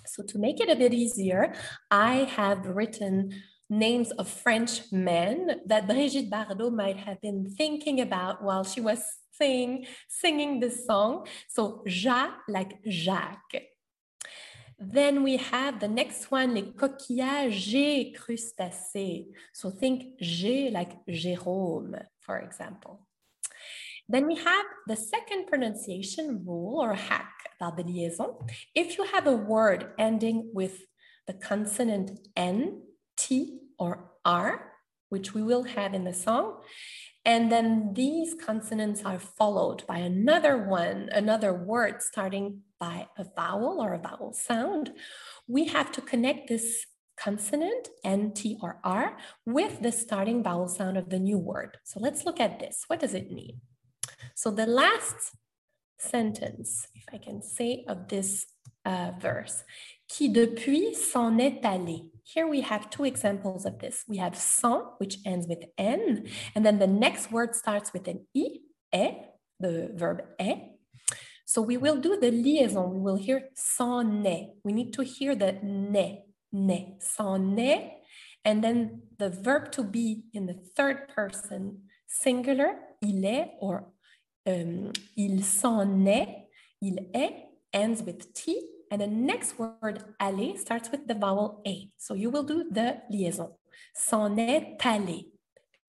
So 0.06 0.24
to 0.24 0.40
make 0.40 0.58
it 0.58 0.68
a 0.68 0.74
bit 0.74 0.92
easier, 0.92 1.54
I 1.88 2.24
have 2.36 2.66
written 2.66 3.30
names 3.68 4.10
of 4.12 4.28
French 4.28 4.92
men 4.92 5.60
that 5.66 5.86
Brigitte 5.88 6.30
Bardot 6.30 6.72
might 6.72 6.96
have 6.96 7.20
been 7.20 7.50
thinking 7.50 8.00
about 8.00 8.42
while 8.42 8.64
she 8.64 8.80
was 8.80 9.02
sing, 9.32 9.86
singing 10.08 10.60
this 10.60 10.86
song. 10.86 11.26
So 11.48 11.82
Ja 11.86 12.30
like 12.48 12.78
Jacques. 12.88 13.62
Then 14.78 15.22
we 15.22 15.38
have 15.38 15.80
the 15.80 15.88
next 15.88 16.30
one, 16.30 16.54
les 16.54 16.72
coquillages 16.72 18.14
crustacés. 18.14 19.26
So 19.54 19.70
think 19.70 20.18
G 20.20 20.70
like 20.70 21.04
Jérôme, 21.06 22.04
for 22.20 22.38
example. 22.38 23.06
Then 24.08 24.26
we 24.26 24.36
have 24.36 24.66
the 24.86 24.96
second 24.96 25.46
pronunciation 25.46 26.44
rule 26.46 26.80
or 26.80 26.94
hack 26.94 27.32
about 27.56 27.76
the 27.76 27.84
liaison. 27.84 28.36
If 28.74 28.98
you 28.98 29.04
have 29.04 29.26
a 29.26 29.36
word 29.36 29.92
ending 29.98 30.50
with 30.52 30.84
the 31.26 31.32
consonant 31.32 32.20
N, 32.36 32.82
T, 33.26 33.58
or 33.78 33.92
R, 34.24 34.72
which 35.08 35.34
we 35.34 35.42
will 35.42 35.64
have 35.64 35.94
in 35.94 36.04
the 36.04 36.14
song, 36.14 36.46
and 37.24 37.50
then 37.50 37.92
these 37.94 38.34
consonants 38.34 39.04
are 39.04 39.18
followed 39.18 39.84
by 39.86 39.98
another 39.98 40.56
one, 40.56 41.08
another 41.12 41.52
word 41.52 42.00
starting 42.00 42.60
by 42.78 43.08
a 43.18 43.24
vowel 43.24 43.80
or 43.80 43.94
a 43.94 43.98
vowel 43.98 44.32
sound. 44.32 44.92
We 45.48 45.64
have 45.66 45.90
to 45.92 46.00
connect 46.00 46.48
this 46.48 46.86
consonant, 47.16 47.88
N, 48.04 48.32
T, 48.32 48.58
or 48.62 48.78
R, 48.84 49.16
with 49.44 49.82
the 49.82 49.90
starting 49.90 50.44
vowel 50.44 50.68
sound 50.68 50.96
of 50.96 51.10
the 51.10 51.18
new 51.18 51.38
word. 51.38 51.78
So 51.84 51.98
let's 51.98 52.24
look 52.24 52.38
at 52.38 52.60
this. 52.60 52.84
What 52.86 53.00
does 53.00 53.14
it 53.14 53.32
mean? 53.32 53.60
So 54.34 54.50
the 54.50 54.66
last 54.66 55.32
sentence, 55.98 56.86
if 56.94 57.04
I 57.12 57.18
can 57.18 57.42
say, 57.42 57.84
of 57.88 58.08
this 58.08 58.46
uh, 58.84 59.12
verse, 59.18 59.64
qui 60.08 60.28
depuis 60.28 60.94
s'en 60.94 61.40
est 61.40 61.62
allé. 61.64 62.10
Here 62.28 62.48
we 62.48 62.62
have 62.62 62.90
two 62.90 63.04
examples 63.04 63.64
of 63.64 63.78
this. 63.78 64.04
We 64.08 64.16
have 64.16 64.34
s'en, 64.34 64.82
which 64.98 65.18
ends 65.24 65.46
with 65.46 65.62
N, 65.78 66.26
and 66.56 66.66
then 66.66 66.80
the 66.80 66.86
next 66.88 67.30
word 67.30 67.54
starts 67.54 67.92
with 67.92 68.08
an 68.08 68.26
I, 68.36 68.46
est, 68.92 69.14
the 69.60 69.92
verb 69.94 70.22
e. 70.40 70.54
So 71.44 71.62
we 71.62 71.76
will 71.76 71.98
do 71.98 72.18
the 72.18 72.32
liaison. 72.32 72.92
We 72.92 72.98
will 72.98 73.14
hear 73.14 73.50
s'en 73.54 74.26
est. 74.26 74.56
We 74.64 74.72
need 74.72 74.92
to 74.94 75.02
hear 75.02 75.36
the 75.36 75.52
ne, 75.62 76.24
ne, 76.52 76.96
s'en 76.98 77.56
est, 77.60 77.92
and 78.44 78.64
then 78.64 79.02
the 79.18 79.30
verb 79.30 79.70
to 79.72 79.84
be 79.84 80.24
in 80.34 80.46
the 80.46 80.58
third 80.74 81.06
person 81.14 81.82
singular, 82.08 82.74
il 83.02 83.24
est, 83.24 83.52
or 83.60 83.92
um, 84.48 84.90
il 85.16 85.44
s'en 85.44 86.04
est, 86.08 86.48
il 86.82 86.98
est, 87.14 87.44
ends 87.72 88.02
with 88.02 88.34
T, 88.34 88.60
and 88.90 89.00
the 89.00 89.06
next 89.06 89.58
word 89.58 90.04
aller 90.20 90.56
starts 90.56 90.90
with 90.90 91.06
the 91.06 91.14
vowel 91.14 91.62
A. 91.66 91.90
So 91.96 92.14
you 92.14 92.30
will 92.30 92.44
do 92.44 92.64
the 92.70 93.02
liaison. 93.10 93.52
S'en 93.94 94.38
est 94.38 94.78
allé. 94.78 95.26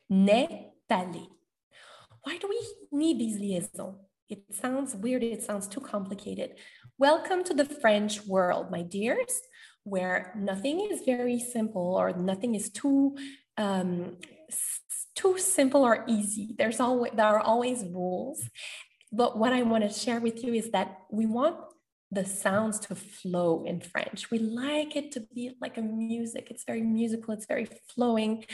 N'est 0.10 0.72
allé. 0.90 1.28
Why 2.24 2.38
do 2.38 2.48
we 2.50 2.62
need 2.92 3.20
these 3.20 3.40
liaisons? 3.40 3.96
It 4.30 4.44
sounds 4.52 4.96
weird, 4.96 5.24
it 5.24 5.44
sounds 5.44 5.68
too 5.68 5.80
complicated. 5.80 6.58
Welcome 6.98 7.44
to 7.46 7.54
the 7.54 7.64
French 7.64 8.26
world, 8.26 8.72
my 8.72 8.82
dears, 8.82 9.40
where 9.84 10.34
nothing 10.36 10.82
is 10.92 11.02
very 11.06 11.40
simple 11.40 11.96
or 11.96 12.12
nothing 12.12 12.56
is 12.56 12.70
too 12.70 13.16
um, 13.58 14.18
too 15.16 15.38
simple 15.38 15.84
or 15.84 16.04
easy. 16.08 16.56
There's 16.58 16.80
always 16.80 17.14
there 17.16 17.26
are 17.26 17.40
always 17.40 17.84
rules. 17.84 18.44
But 19.12 19.38
what 19.38 19.54
I 19.54 19.62
want 19.64 19.84
to 19.84 19.90
share 19.90 20.20
with 20.20 20.44
you 20.44 20.54
is 20.54 20.72
that 20.72 20.98
we 21.10 21.26
want 21.26 21.56
the 22.12 22.24
sounds 22.24 22.80
to 22.80 22.96
flow 22.96 23.64
in 23.66 23.82
French. 23.82 24.32
We 24.32 24.40
like 24.40 24.96
it 24.96 25.12
to 25.14 25.20
be 25.20 25.52
like 25.60 25.78
a 25.78 25.82
music. 25.82 26.48
It's 26.50 26.64
very 26.64 26.82
musical, 26.82 27.34
it's 27.34 27.46
very 27.46 27.68
flowing. 27.94 28.46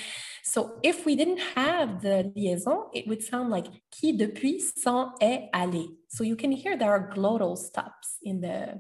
So 0.43 0.79
if 0.81 1.05
we 1.05 1.15
didn't 1.15 1.39
have 1.55 2.01
the 2.01 2.31
liaison, 2.35 2.87
it 2.93 3.07
would 3.07 3.23
sound 3.23 3.51
like 3.51 3.67
qui 3.91 4.13
depuis 4.17 4.59
s'en 4.59 5.13
est 5.21 5.49
allé. 5.53 5.87
So 6.07 6.23
you 6.23 6.35
can 6.35 6.51
hear 6.51 6.77
there 6.77 6.91
are 6.91 7.11
glottal 7.13 7.57
stops 7.57 8.17
in 8.23 8.41
the 8.41 8.79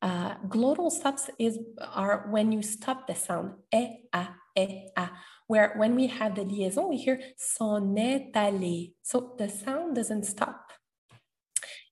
uh, 0.00 0.34
glottal 0.46 0.90
stops 0.90 1.28
is 1.38 1.58
are 1.80 2.28
when 2.30 2.52
you 2.52 2.62
stop 2.62 3.06
the 3.06 3.14
sound 3.14 3.54
e 3.74 4.04
a 4.12 4.28
e 4.56 4.86
a 4.96 5.10
where 5.48 5.74
when 5.76 5.96
we 5.96 6.06
have 6.06 6.36
the 6.36 6.44
liaison 6.44 6.88
we 6.88 6.96
hear 6.96 7.20
s'en 7.36 7.96
est 7.98 8.32
allé 8.34 8.92
so 9.02 9.34
the 9.38 9.48
sound 9.48 9.96
doesn't 9.96 10.24
stop 10.24 10.67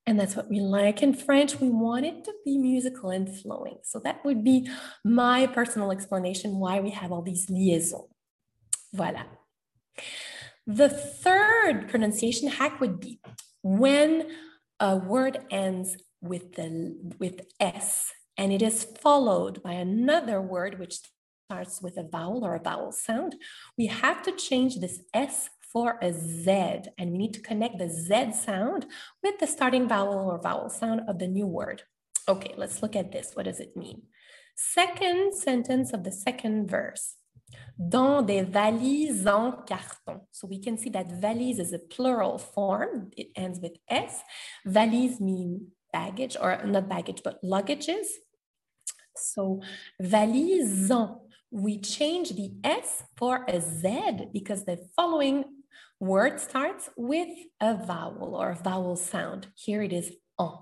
and 0.07 0.19
that's 0.21 0.37
what 0.37 0.49
we 0.49 0.61
like 0.61 1.03
in 1.03 1.15
French. 1.15 1.59
We 1.61 1.69
want 1.69 2.07
it 2.07 2.25
to 2.25 2.33
be 2.45 2.59
musical 2.59 3.11
and 3.11 3.29
flowing. 3.29 3.79
So 3.83 3.99
that 4.01 4.25
would 4.25 4.45
be 4.45 4.69
my 5.05 5.47
personal 5.49 5.91
explanation 5.91 6.59
why 6.59 6.81
we 6.81 6.91
have 6.91 7.11
all 7.11 7.23
these 7.23 7.51
liaisons. 7.51 8.09
Voilà. 8.95 9.25
The 10.67 10.89
third 10.89 11.89
pronunciation 11.89 12.49
hack 12.49 12.81
would 12.81 13.01
be 13.01 13.21
when 13.63 14.29
a 14.79 14.97
word 14.97 15.39
ends 15.51 15.97
with 16.21 16.55
the 16.55 16.97
with 17.19 17.41
s 17.61 18.13
and 18.37 18.53
it 18.53 18.63
is 18.63 18.85
followed 18.85 19.63
by 19.63 19.73
another 19.73 20.41
word 20.41 20.79
which 20.79 20.99
starts 21.47 21.81
with 21.81 21.97
a 21.97 22.03
vowel 22.03 22.45
or 22.45 22.55
a 22.55 22.63
vowel 22.63 22.93
sound, 22.93 23.37
we 23.79 23.87
have 23.87 24.23
to 24.23 24.33
change 24.33 24.79
this 24.79 25.01
s 25.15 25.49
for 25.73 25.99
a 26.03 26.13
Z, 26.13 26.91
and 26.99 27.13
we 27.13 27.19
need 27.19 27.35
to 27.35 27.41
connect 27.41 27.79
the 27.79 27.89
Z 27.89 28.33
sound 28.33 28.87
with 29.23 29.39
the 29.39 29.47
starting 29.47 29.89
vowel 29.89 30.31
or 30.31 30.41
vowel 30.41 30.71
sound 30.71 31.03
of 31.09 31.19
the 31.19 31.27
new 31.27 31.47
word. 31.47 31.83
Okay, 32.29 32.55
let's 32.57 32.83
look 32.83 32.97
at 32.97 33.13
this. 33.13 33.33
What 33.35 33.45
does 33.45 33.61
it 33.61 33.77
mean? 33.77 34.03
Second 34.57 35.35
sentence 35.35 35.93
of 35.93 36.03
the 36.03 36.13
second 36.13 36.69
verse. 36.69 37.15
Dans 37.79 38.27
des 38.27 38.43
valises 38.43 39.27
en 39.27 39.65
carton. 39.67 40.23
So 40.33 40.47
we 40.47 40.61
can 40.61 40.79
see 40.79 40.91
that 40.91 41.21
valise 41.21 41.59
is 41.59 41.73
a 41.73 41.79
plural 41.79 42.39
form. 42.39 43.11
It 43.17 43.29
ends 43.37 43.61
with 43.61 43.77
S. 43.89 44.23
Valise 44.65 45.21
mean 45.21 45.69
baggage, 45.93 46.37
or 46.41 46.65
not 46.65 46.89
baggage, 46.89 47.23
but 47.23 47.43
luggages. 47.45 48.07
So 49.15 49.61
valise 50.01 50.91
en. 50.91 51.19
We 51.51 51.79
change 51.79 52.31
the 52.31 52.51
S 52.65 53.05
for 53.17 53.45
a 53.47 53.61
Z 53.61 54.29
because 54.33 54.65
the 54.65 54.79
following 54.97 55.45
word 56.01 56.41
starts 56.41 56.89
with 56.97 57.29
a 57.61 57.75
vowel 57.75 58.35
or 58.35 58.51
a 58.51 58.57
vowel 58.57 58.97
sound. 58.97 59.49
Here 59.55 59.83
it 59.83 59.93
is 59.93 60.13
en. 60.39 60.59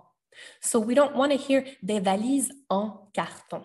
So 0.60 0.80
we 0.80 0.94
don't 0.94 1.16
want 1.16 1.32
to 1.32 1.38
hear 1.38 1.64
des 1.84 2.00
valises 2.00 2.50
en 2.70 2.92
carton. 3.14 3.64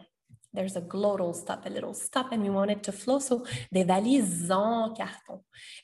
There's 0.53 0.75
a 0.75 0.81
glottal 0.81 1.35
stop, 1.35 1.65
a 1.65 1.69
little 1.69 1.93
stop, 1.93 2.31
and 2.31 2.41
we 2.41 2.49
want 2.49 2.71
it 2.71 2.83
to 2.83 2.91
flow. 2.91 3.19
So 3.19 3.45
des 3.71 3.83
valises 3.83 4.49
en 4.49 4.95
carton. 4.95 5.41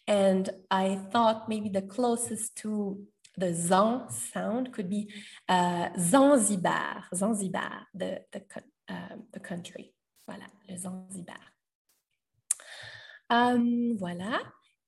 And 0.07 0.49
I 0.71 0.99
thought 1.11 1.47
maybe 1.49 1.69
the 1.69 1.83
closest 1.83 2.55
to 2.57 2.99
the 3.37 3.53
zan 3.53 4.09
sound 4.09 4.71
could 4.71 4.89
be 4.89 5.11
uh, 5.49 5.89
Zanzibar, 5.99 7.03
Zanzibar, 7.13 7.87
the, 7.93 8.21
the, 8.31 8.41
uh, 8.89 9.15
the 9.33 9.39
country. 9.39 9.93
Voilà, 10.27 10.47
le 10.67 10.77
Zanzibar. 10.77 11.35
Um, 13.29 13.97
voilà. 13.99 14.39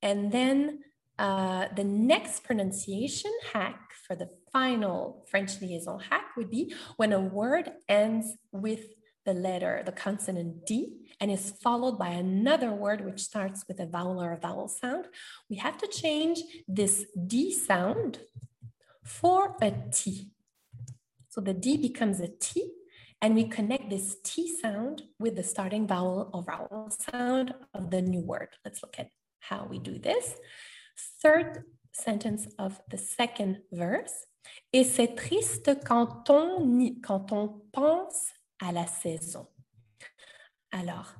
And 0.02 0.32
then 0.32 0.78
uh, 1.18 1.66
the 1.74 1.84
next 1.84 2.44
pronunciation 2.44 3.32
hack 3.52 3.80
for 4.06 4.14
the 4.14 4.28
final 4.52 5.26
French 5.28 5.60
liaison 5.60 6.00
hack 6.00 6.36
would 6.36 6.50
be 6.50 6.74
when 6.96 7.12
a 7.12 7.20
word 7.20 7.70
ends 7.88 8.34
with 8.52 8.84
the 9.24 9.34
letter, 9.34 9.82
the 9.84 9.92
consonant 9.92 10.64
D, 10.66 10.94
and 11.20 11.30
is 11.30 11.50
followed 11.62 11.98
by 11.98 12.08
another 12.08 12.72
word 12.72 13.04
which 13.04 13.20
starts 13.20 13.64
with 13.68 13.78
a 13.80 13.86
vowel 13.86 14.22
or 14.22 14.32
a 14.32 14.38
vowel 14.38 14.68
sound, 14.68 15.06
we 15.50 15.56
have 15.56 15.76
to 15.78 15.86
change 15.86 16.40
this 16.66 17.04
D 17.26 17.52
sound 17.52 18.20
for 19.02 19.56
a 19.60 19.72
T. 19.92 20.30
So 21.28 21.40
the 21.40 21.52
D 21.52 21.76
becomes 21.76 22.20
a 22.20 22.28
T, 22.28 22.72
and 23.20 23.34
we 23.34 23.48
connect 23.48 23.90
this 23.90 24.16
T 24.24 24.56
sound 24.62 25.02
with 25.18 25.36
the 25.36 25.42
starting 25.42 25.86
vowel 25.86 26.30
or 26.32 26.42
vowel 26.42 26.90
sound 26.90 27.54
of 27.74 27.90
the 27.90 28.00
new 28.00 28.20
word. 28.20 28.48
Let's 28.64 28.82
look 28.82 28.96
at 28.98 29.10
how 29.40 29.66
we 29.68 29.78
do 29.78 29.98
this. 29.98 30.36
Third 31.22 31.64
sentence 31.92 32.46
of 32.58 32.80
the 32.90 32.98
second 32.98 33.60
verse. 33.72 34.26
Et 34.72 34.84
c'est 34.84 35.14
triste 35.14 35.70
quand 35.84 36.30
on, 36.30 36.94
quand 37.02 37.32
on 37.32 37.60
pense 37.72 38.32
à 38.60 38.72
la 38.72 38.86
saison. 38.86 39.46
Alors, 40.72 41.14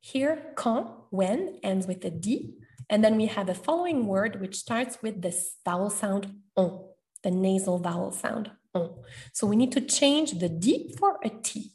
here, 0.00 0.52
quand, 0.56 1.08
when, 1.10 1.58
ends 1.62 1.86
with 1.86 2.04
a 2.04 2.10
D. 2.10 2.54
And 2.88 3.02
then 3.02 3.16
we 3.16 3.26
have 3.26 3.48
a 3.48 3.54
following 3.54 4.06
word 4.06 4.40
which 4.40 4.56
starts 4.56 4.98
with 5.02 5.20
this 5.20 5.56
vowel 5.64 5.90
sound 5.90 6.32
on, 6.56 6.84
the 7.22 7.30
nasal 7.30 7.78
vowel 7.78 8.12
sound 8.12 8.50
on. 8.74 8.90
So 9.32 9.46
we 9.46 9.56
need 9.56 9.72
to 9.72 9.80
change 9.80 10.38
the 10.38 10.48
D 10.48 10.94
for 10.98 11.18
a 11.24 11.30
T. 11.30 11.72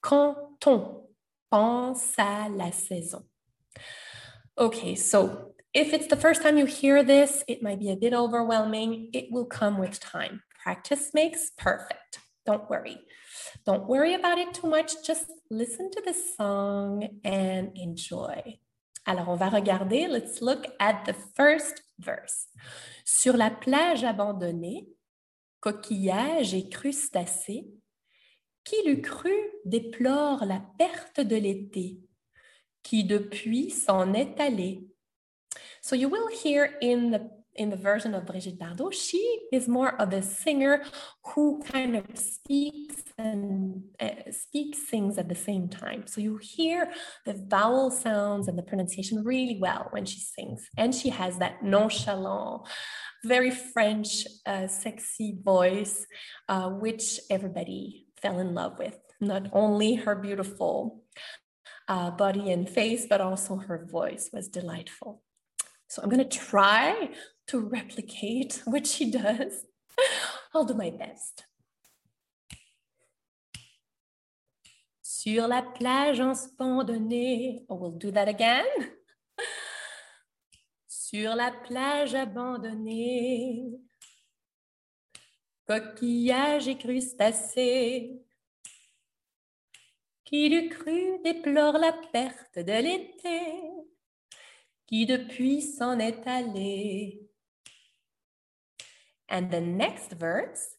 Quand 0.00 0.36
on 0.66 1.08
pense 1.50 2.16
à 2.16 2.48
la 2.48 2.70
saison. 2.70 3.24
Okay, 4.56 4.94
so 4.94 5.51
if 5.74 5.92
it's 5.92 6.06
the 6.06 6.16
first 6.16 6.42
time 6.42 6.58
you 6.58 6.66
hear 6.66 7.02
this, 7.02 7.44
it 7.48 7.62
might 7.62 7.80
be 7.80 7.90
a 7.90 7.96
bit 7.96 8.12
overwhelming. 8.12 9.08
It 9.12 9.28
will 9.30 9.46
come 9.46 9.78
with 9.78 9.98
time. 10.00 10.42
Practice 10.62 11.10
makes 11.14 11.50
perfect. 11.56 12.18
Don't 12.44 12.68
worry. 12.68 12.98
Don't 13.64 13.86
worry 13.86 14.14
about 14.14 14.38
it 14.38 14.52
too 14.52 14.68
much. 14.68 14.92
Just 15.04 15.26
listen 15.50 15.90
to 15.90 16.02
the 16.04 16.14
song 16.36 17.20
and 17.24 17.70
enjoy. 17.76 18.58
Alors, 19.06 19.28
on 19.28 19.36
va 19.36 19.48
regarder. 19.48 20.08
Let's 20.08 20.42
look 20.42 20.66
at 20.78 21.04
the 21.06 21.14
first 21.14 21.82
verse. 21.98 22.46
Sur 23.04 23.36
la 23.36 23.50
plage 23.50 24.04
abandonnée, 24.04 24.88
coquillages 25.60 26.54
et 26.54 26.68
crustacés, 26.68 27.66
qui 28.64 28.76
l'eût 28.84 29.02
cru 29.02 29.34
déplore 29.64 30.44
la 30.44 30.62
perte 30.78 31.20
de 31.20 31.36
l'été, 31.36 32.00
qui 32.82 33.04
depuis 33.04 33.70
s'en 33.70 34.12
est 34.12 34.38
allé. 34.38 34.91
So 35.82 35.96
you 35.96 36.08
will 36.08 36.28
hear 36.28 36.78
in 36.80 37.10
the 37.10 37.30
in 37.54 37.68
the 37.68 37.76
version 37.76 38.14
of 38.14 38.24
Brigitte 38.24 38.58
Bardot, 38.58 38.94
she 38.94 39.40
is 39.52 39.68
more 39.68 40.00
of 40.00 40.12
a 40.14 40.22
singer 40.22 40.82
who 41.26 41.62
kind 41.62 41.96
of 41.96 42.06
speaks 42.14 43.02
and 43.18 43.82
uh, 44.00 44.30
speaks 44.30 44.78
things 44.78 45.18
at 45.18 45.28
the 45.28 45.34
same 45.34 45.68
time. 45.68 46.06
So 46.06 46.22
you 46.22 46.38
hear 46.38 46.90
the 47.26 47.34
vowel 47.34 47.90
sounds 47.90 48.48
and 48.48 48.58
the 48.58 48.62
pronunciation 48.62 49.22
really 49.22 49.58
well 49.60 49.88
when 49.90 50.06
she 50.06 50.20
sings. 50.20 50.66
And 50.78 50.94
she 50.94 51.10
has 51.10 51.36
that 51.38 51.62
nonchalant, 51.62 52.62
very 53.24 53.50
French, 53.50 54.26
uh, 54.46 54.68
sexy 54.68 55.36
voice, 55.42 56.06
uh, 56.48 56.70
which 56.70 57.20
everybody 57.28 58.06
fell 58.16 58.38
in 58.38 58.54
love 58.54 58.78
with. 58.78 58.98
Not 59.20 59.50
only 59.52 59.96
her 59.96 60.14
beautiful 60.14 61.04
uh, 61.86 62.12
body 62.12 62.50
and 62.50 62.66
face, 62.66 63.06
but 63.08 63.20
also 63.20 63.56
her 63.56 63.86
voice 63.90 64.30
was 64.32 64.48
delightful. 64.48 65.22
So 65.92 66.00
I'm 66.00 66.08
going 66.08 66.26
to 66.26 66.38
try 66.38 67.10
to 67.48 67.60
replicate 67.60 68.62
what 68.64 68.86
she 68.86 69.10
does. 69.10 69.66
I'll 70.54 70.64
do 70.64 70.72
my 70.72 70.88
best. 70.88 71.44
Sur 75.02 75.48
la 75.48 75.60
plage 75.60 76.18
abandonnée, 76.18 77.66
oh, 77.68 77.74
we'll 77.74 77.98
do 77.98 78.10
that 78.10 78.26
again. 78.26 78.64
Sur 80.88 81.36
la 81.36 81.50
plage 81.50 82.14
abandonnée, 82.14 83.78
coquillages 85.66 86.68
et 86.68 86.78
crustacés, 86.78 88.18
qui 90.24 90.48
du 90.48 90.70
cru 90.70 91.18
déplore 91.22 91.76
la 91.76 91.92
perte 91.92 92.58
de 92.60 92.80
l'été, 92.80 93.81
qui 94.92 95.06
depuis 95.06 95.62
s'en 95.62 95.98
est 95.98 96.26
allé. 96.26 97.26
And 99.30 99.48
the 99.48 99.62
next 99.62 100.12
verse, 100.12 100.76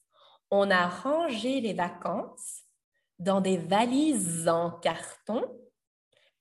on 0.51 0.69
a 0.69 0.87
rangé 0.87 1.61
les 1.61 1.73
vacances 1.73 2.61
dans 3.17 3.41
des 3.41 3.57
valises 3.57 4.47
en 4.47 4.69
carton 4.69 5.43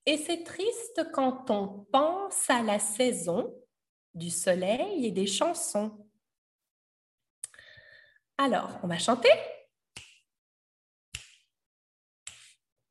et 0.04 0.18
c'est 0.18 0.44
triste 0.44 1.08
quand 1.14 1.50
on 1.50 1.86
pense 1.90 2.50
à 2.50 2.62
la 2.62 2.78
saison 2.78 3.54
du 4.12 4.28
soleil 4.28 5.06
et 5.06 5.10
des 5.10 5.26
chansons. 5.26 6.06
Alors, 8.36 8.80
on 8.82 8.86
va 8.86 8.98
chanter. 8.98 9.32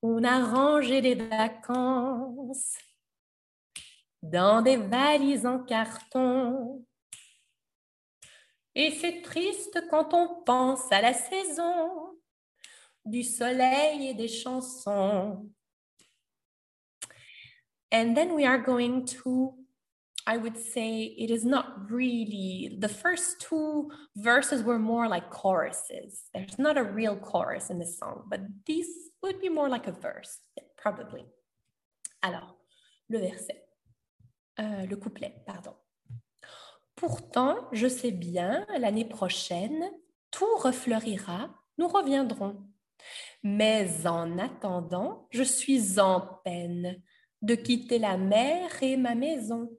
On 0.02 0.24
a 0.24 0.44
rangé 0.44 1.02
les 1.02 1.14
vacances 1.14 2.78
dans 4.22 4.62
des 4.62 4.78
valises 4.78 5.46
en 5.46 5.60
carton 5.60 6.86
et 8.74 8.92
c'est 8.92 9.22
triste 9.22 9.84
quand 9.90 10.14
on 10.14 10.44
pense 10.44 10.92
à 10.92 11.02
la 11.02 11.14
saison 11.14 12.18
du 13.04 13.24
soleil 13.24 14.08
et 14.08 14.14
des 14.14 14.30
chansons. 14.30 15.50
And 17.92 18.16
then 18.16 18.34
we 18.34 18.46
are 18.46 18.58
going 18.58 19.06
to, 19.24 19.54
I 20.26 20.38
would 20.38 20.56
say 20.56 21.04
it 21.18 21.30
is 21.30 21.44
not 21.44 21.92
really, 21.92 22.78
the 22.80 22.88
first 22.88 23.42
two 23.42 23.92
verses 24.16 24.64
were 24.64 24.80
more 24.80 25.10
like 25.10 25.30
choruses. 25.30 26.30
There's 26.34 26.58
not 26.58 26.78
a 26.78 26.84
real 26.84 27.18
chorus 27.18 27.70
in 27.70 27.80
the 27.80 27.86
song, 27.86 28.24
but 28.30 28.40
these 28.66 28.88
would 29.22 29.42
be 29.42 29.50
more 29.50 29.68
like 29.68 29.88
a 29.88 29.92
verse, 29.92 30.40
probably. 30.78 31.26
Alors, 32.24 32.56
le 33.10 33.20
verset, 33.20 33.62
euh, 34.60 34.86
le 34.86 34.96
couplet, 34.96 35.42
pardon. 35.46 35.76
Pourtant, 36.96 37.68
je 37.72 37.88
sais 37.88 38.12
bien, 38.12 38.66
l'année 38.78 39.06
prochaine, 39.06 39.90
tout 40.30 40.56
refleurira, 40.58 41.50
nous 41.78 41.88
reviendrons. 41.88 42.58
Mais 43.44 44.06
en 44.06 44.38
attendant, 44.38 45.28
je 45.32 45.44
suis 45.44 46.00
en 46.00 46.22
peine 46.44 47.02
de 47.42 47.56
quitter 47.56 47.98
la 47.98 48.18
mer 48.18 48.72
et 48.84 48.98
ma 48.98 49.16
maison. 49.16 49.70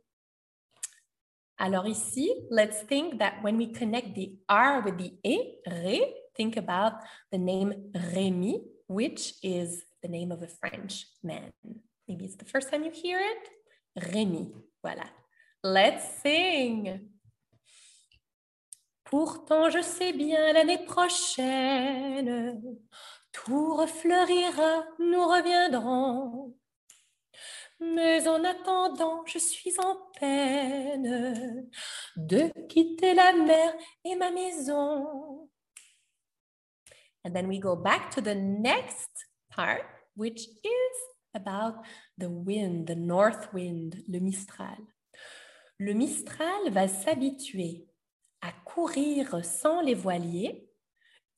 Alors 1.58 1.86
ici, 1.86 2.32
let's 2.50 2.84
think 2.86 3.18
that 3.18 3.34
when 3.42 3.56
we 3.56 3.72
connect 3.72 4.16
the 4.16 4.36
R 4.48 4.82
with 4.84 4.96
the 4.98 5.12
E, 5.22 5.60
Ré, 5.66 6.00
think 6.34 6.56
about 6.56 6.94
the 7.30 7.38
name 7.38 7.72
Rémi, 7.94 8.64
which 8.88 9.34
is 9.44 9.84
the 10.02 10.08
name 10.08 10.32
of 10.32 10.42
a 10.42 10.48
French 10.48 11.06
man. 11.22 11.52
Maybe 12.08 12.24
it's 12.24 12.36
the 12.36 12.44
first 12.44 12.68
time 12.68 12.82
you 12.82 12.90
hear 12.90 13.20
it. 13.20 13.48
Rémi, 13.96 14.52
voilà. 14.82 15.04
Let's 15.62 16.20
sing. 16.22 17.08
Pourtant, 19.04 19.68
je 19.68 19.82
sais 19.82 20.12
bien 20.14 20.54
l'année 20.54 20.84
prochaine, 20.86 22.64
tout 23.30 23.76
refleurira, 23.76 24.84
nous 24.98 25.24
reviendrons. 25.26 26.56
Mais 27.78 28.26
en 28.26 28.42
attendant, 28.44 29.24
je 29.26 29.38
suis 29.38 29.78
en 29.78 29.96
peine 30.18 31.68
de 32.16 32.50
quitter 32.68 33.12
la 33.12 33.32
mer 33.32 33.74
et 34.04 34.14
ma 34.14 34.30
maison. 34.30 35.50
And 37.24 37.32
then 37.34 37.46
we 37.48 37.58
go 37.58 37.76
back 37.76 38.10
to 38.12 38.20
the 38.20 38.34
next 38.34 39.10
part, 39.50 39.84
which 40.16 40.40
is 40.40 40.96
about 41.34 41.84
the 42.22 42.30
wind, 42.30 42.86
the 42.86 42.94
north 42.94 43.52
wind, 43.52 43.96
le 44.06 44.20
Mistral. 44.20 44.78
Le 45.78 45.92
Mistral 45.92 46.70
va 46.70 46.86
s'habituer 46.86 47.88
à 48.40 48.52
courir 48.64 49.44
sans 49.44 49.80
les 49.80 49.94
voiliers 49.94 50.68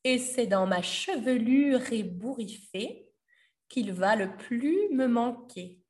et 0.05 0.19
c'est 0.19 0.47
dans 0.47 0.67
ma 0.67 0.83
chevelure 0.83 1.91
ébouriffée 1.91 3.09
qu'il 3.69 3.95
va 3.95 4.15
le 4.15 4.37
plus 4.37 4.91
me 4.91 5.07
manquer. 5.07 5.81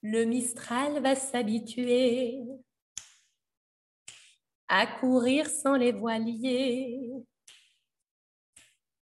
Le 0.00 0.24
Mistral 0.24 1.02
va 1.02 1.14
s'habituer 1.14 2.40
à 4.68 4.86
courir 4.86 5.50
sans 5.50 5.76
les 5.76 5.92
voiliers. 5.92 7.12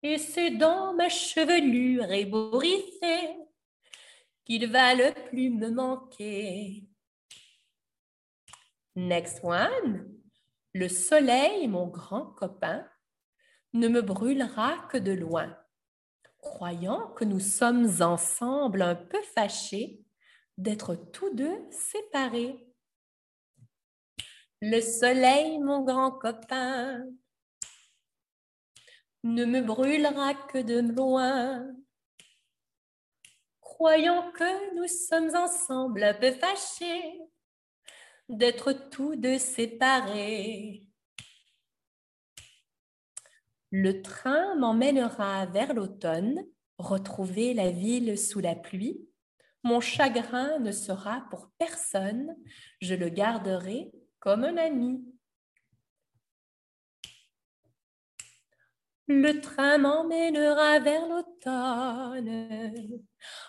Et 0.03 0.19
c'est 0.19 0.51
dans 0.51 0.95
ma 0.95 1.09
chevelure 1.09 2.11
ébouriffée 2.11 3.37
qu'il 4.45 4.71
va 4.71 4.95
le 4.95 5.12
plus 5.29 5.51
me 5.51 5.71
manquer. 5.71 6.88
Next 8.97 9.41
one. 9.45 10.12
Le 10.75 10.88
soleil, 10.88 11.69
mon 11.69 11.87
grand 11.87 12.27
copain, 12.27 12.88
ne 13.75 13.88
me 13.88 14.03
brûlera 14.03 14.88
que 14.91 14.99
de 14.99 15.12
loin. 15.12 15.57
Croyant 16.38 17.12
que 17.12 17.25
nous 17.25 17.41
sommes 17.41 17.88
ensemble 18.01 18.83
un 18.83 18.97
peu 18.97 19.23
fâchés 19.35 20.03
d'être 20.59 20.95
tous 20.95 21.33
deux 21.35 21.59
séparés. 21.71 22.67
Le 24.61 24.81
soleil, 24.81 25.59
mon 25.59 25.83
grand 25.83 26.11
copain, 26.11 27.05
ne 29.25 29.45
me 29.45 29.61
brûlera 29.61 30.35
que 30.35 30.59
de 30.59 30.81
loin. 30.81 31.67
Croyant 33.61 34.31
que 34.33 34.77
nous 34.77 34.89
sommes 34.89 35.35
ensemble 35.35 36.03
un 36.05 36.15
peu 36.15 36.33
fâchés 36.33 37.21
d'être 38.29 38.73
tous 38.91 39.17
deux 39.17 39.39
séparés. 39.39 40.89
Le 43.71 44.03
train 44.03 44.55
m'emmènera 44.57 45.47
vers 45.47 45.73
l'automne, 45.75 46.45
retrouver 46.79 47.55
la 47.55 47.71
ville 47.71 48.19
sous 48.19 48.41
la 48.41 48.55
pluie. 48.55 49.09
Mon 49.63 49.81
chagrin 49.81 50.59
ne 50.59 50.73
sera 50.73 51.27
pour 51.31 51.51
personne, 51.57 52.37
je 52.81 52.95
le 52.95 53.09
garderai 53.09 53.93
comme 54.21 54.45
un 54.45 54.57
ami. 54.57 55.12
Le 59.09 59.41
train 59.41 59.79
m'emmènera 59.79 60.79
vers 60.79 61.07
l'automne, 61.09 63.03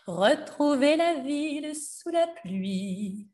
retrouver 0.08 0.96
la 0.96 1.20
ville 1.20 1.76
sous 1.76 2.10
la 2.10 2.28
pluie. 2.28 3.30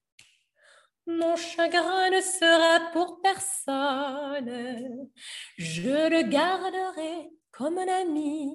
Mon 1.07 1.35
chagrin 1.37 2.09
ne 2.11 2.21
sera 2.21 2.91
pour 2.91 3.21
personne, 3.21 5.09
je 5.57 6.09
le 6.09 6.29
garderai 6.29 7.31
comme 7.51 7.77
un 7.77 7.87
ami. 7.87 8.51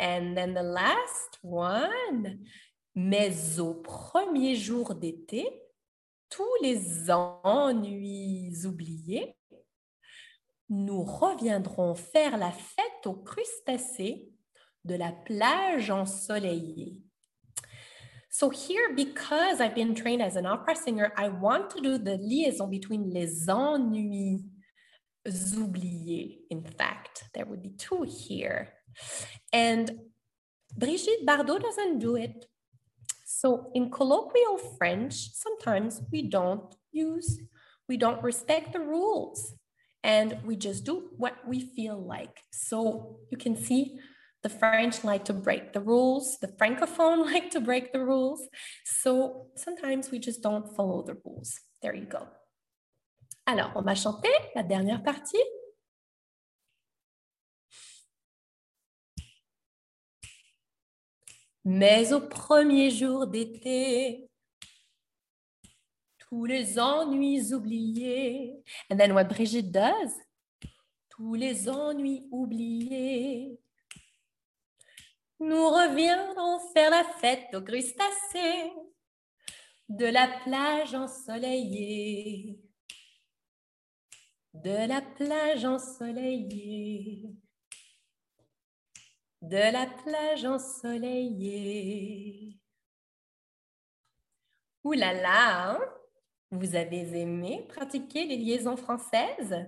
And 0.00 0.34
then 0.34 0.54
the 0.54 0.62
last 0.62 1.38
one, 1.42 2.40
mais 2.94 3.60
au 3.60 3.74
premier 3.74 4.56
jour 4.56 4.94
d'été, 4.94 5.46
tous 6.30 6.54
les 6.62 7.10
ennuis 7.10 8.64
oubliés, 8.64 9.37
nous 10.68 11.02
reviendrons 11.02 11.94
faire 11.94 12.36
la 12.36 12.50
fête 12.50 13.06
aux 13.06 13.14
crustacés 13.14 14.30
de 14.84 14.94
la 14.94 15.12
plage 15.12 15.90
ensoleillée. 15.90 16.98
So 18.30 18.50
here, 18.50 18.94
because 18.94 19.60
I've 19.60 19.74
been 19.74 19.94
trained 19.94 20.22
as 20.22 20.36
an 20.36 20.46
opera 20.46 20.76
singer, 20.76 21.12
I 21.16 21.28
want 21.28 21.70
to 21.70 21.80
do 21.80 21.98
the 21.98 22.18
liaison 22.18 22.68
between 22.68 23.10
les 23.10 23.48
ennuis 23.48 24.44
oubliés. 25.26 26.38
In 26.50 26.62
fact, 26.62 27.24
there 27.34 27.46
would 27.46 27.62
be 27.62 27.70
two 27.70 28.02
here. 28.02 28.74
And 29.52 29.90
Brigitte 30.76 31.26
Bardot 31.26 31.62
doesn't 31.62 31.98
do 31.98 32.16
it. 32.16 32.46
So 33.24 33.70
in 33.74 33.90
colloquial 33.90 34.58
French, 34.76 35.14
sometimes 35.32 36.02
we 36.12 36.22
don't 36.22 36.74
use, 36.92 37.40
we 37.88 37.96
don't 37.96 38.22
respect 38.22 38.72
the 38.72 38.80
rules 38.80 39.54
and 40.02 40.38
we 40.44 40.56
just 40.56 40.84
do 40.84 41.10
what 41.16 41.36
we 41.46 41.60
feel 41.60 41.98
like. 41.98 42.40
So 42.50 43.18
you 43.30 43.36
can 43.36 43.56
see 43.56 43.98
the 44.42 44.48
French 44.48 45.04
like 45.04 45.24
to 45.24 45.32
break 45.32 45.72
the 45.72 45.80
rules, 45.80 46.38
the 46.40 46.48
Francophone 46.48 47.24
like 47.32 47.50
to 47.50 47.60
break 47.60 47.92
the 47.92 48.04
rules. 48.04 48.48
So 48.84 49.46
sometimes 49.56 50.10
we 50.10 50.18
just 50.18 50.42
don't 50.42 50.74
follow 50.76 51.02
the 51.02 51.16
rules. 51.24 51.58
There 51.82 51.94
you 51.94 52.06
go. 52.06 52.26
Alors, 53.46 53.72
on 53.76 53.82
va 53.82 53.94
chanter 53.94 54.28
la 54.54 54.62
dernière 54.62 55.02
partie. 55.02 55.42
Mais 61.64 62.12
au 62.12 62.20
premier 62.20 62.90
jour 62.90 63.26
d'été, 63.26 64.27
tous 66.28 66.44
les 66.44 66.78
ennuis 66.78 67.54
oubliés. 67.54 68.62
And 68.90 68.98
then 68.98 69.12
what 69.12 69.24
Brigitte 69.24 69.72
does, 69.72 70.12
tous 71.08 71.34
les 71.34 71.68
ennuis 71.68 72.28
oubliés. 72.30 73.58
Nous 75.40 75.68
reviendrons 75.68 76.58
faire 76.72 76.90
la 76.90 77.04
fête 77.04 77.54
aux 77.54 77.62
crustacés 77.62 78.72
de 79.88 80.06
la 80.06 80.28
plage 80.44 80.94
ensoleillée. 80.94 82.60
De 84.52 84.88
la 84.88 85.00
plage 85.00 85.64
ensoleillée. 85.64 87.30
De 89.40 89.72
la 89.72 89.86
plage 89.86 90.44
ensoleillée. 90.44 92.58
Ouh 94.84 94.92
là 94.92 95.14
là, 95.14 95.70
hein? 95.70 95.80
Vous 96.50 96.74
avez 96.74 97.18
aimé 97.18 97.66
pratiquer 97.68 98.24
les 98.24 98.36
liaisons 98.36 98.76
françaises? 98.76 99.66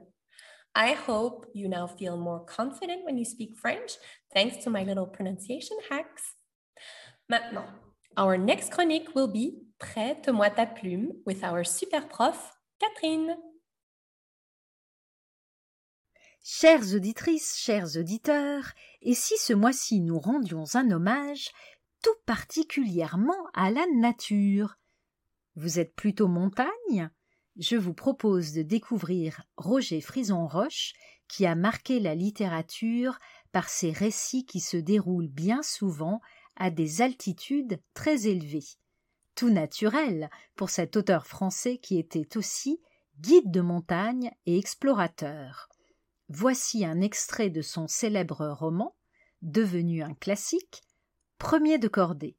I 0.75 0.95
hope 1.09 1.47
you 1.55 1.69
now 1.69 1.87
feel 1.87 2.17
more 2.17 2.45
confident 2.47 3.05
when 3.05 3.19
you 3.19 3.25
speak 3.25 3.57
French 3.57 3.93
thanks 4.33 4.63
to 4.65 4.71
my 4.71 4.85
little 4.85 5.07
pronunciation 5.07 5.77
hacks. 5.91 6.37
Maintenant, 7.29 7.67
our 8.17 8.37
next 8.39 8.71
chronique 8.71 9.15
will 9.15 9.29
be 9.29 9.67
Prête-moi 9.79 10.51
ta 10.51 10.67
plume 10.67 11.13
with 11.25 11.43
our 11.43 11.65
super 11.65 12.07
prof, 12.07 12.53
Catherine. 12.79 13.35
Chères 16.43 16.95
auditrices, 16.95 17.57
chers 17.59 17.97
auditeurs, 17.97 18.73
et 19.01 19.15
si 19.15 19.37
ce 19.39 19.55
mois-ci 19.55 20.01
nous 20.01 20.19
rendions 20.19 20.65
un 20.75 20.91
hommage 20.91 21.51
tout 22.03 22.17
particulièrement 22.27 23.47
à 23.55 23.71
la 23.71 23.87
nature? 23.95 24.80
Vous 25.57 25.79
êtes 25.79 25.95
plutôt 25.95 26.29
montagne? 26.29 27.11
Je 27.57 27.77
vous 27.77 27.95
propose 27.95 28.53
de 28.53 28.63
découvrir 28.63 29.43
Roger 29.57 30.01
Frison-Roche, 30.01 30.95
qui 31.29 31.47
a 31.47 31.55
marqué 31.55 32.01
la 32.01 32.15
littérature 32.15 33.19
par 33.53 33.69
ses 33.69 33.93
récits 33.93 34.47
qui 34.47 34.61
se 34.61 34.77
déroulent 34.77 35.29
bien 35.29 35.63
souvent 35.63 36.21
à 36.57 36.71
des 36.71 37.03
altitudes 37.03 37.81
très 37.95 38.27
élevées. 38.27 38.67
Tout 39.35 39.51
naturel 39.51 40.31
pour 40.57 40.71
cet 40.71 40.97
auteur 40.97 41.27
français 41.27 41.79
qui 41.79 41.99
était 41.99 42.37
aussi 42.37 42.81
guide 43.19 43.51
de 43.51 43.61
montagne 43.61 44.31
et 44.47 44.59
explorateur. 44.59 45.69
Voici 46.29 46.85
un 46.85 47.01
extrait 47.01 47.51
de 47.51 47.61
son 47.61 47.89
célèbre 47.89 48.47
roman, 48.49 48.97
devenu 49.43 50.03
un 50.03 50.15
classique, 50.15 50.83
Premier 51.39 51.79
de 51.79 51.89
cordée, 51.89 52.37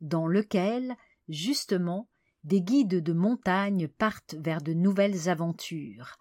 dans 0.00 0.26
lequel, 0.26 0.96
justement, 1.28 2.09
des 2.44 2.62
guides 2.62 3.02
de 3.02 3.12
montagne 3.12 3.88
partent 3.88 4.34
vers 4.38 4.62
de 4.62 4.72
nouvelles 4.72 5.28
aventures. 5.28 6.16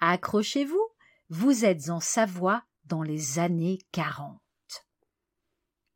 Accrochez-vous, 0.00 0.88
vous 1.28 1.64
êtes 1.64 1.90
en 1.90 2.00
Savoie 2.00 2.62
dans 2.84 3.02
les 3.02 3.38
années 3.38 3.78
quarante. 3.92 4.40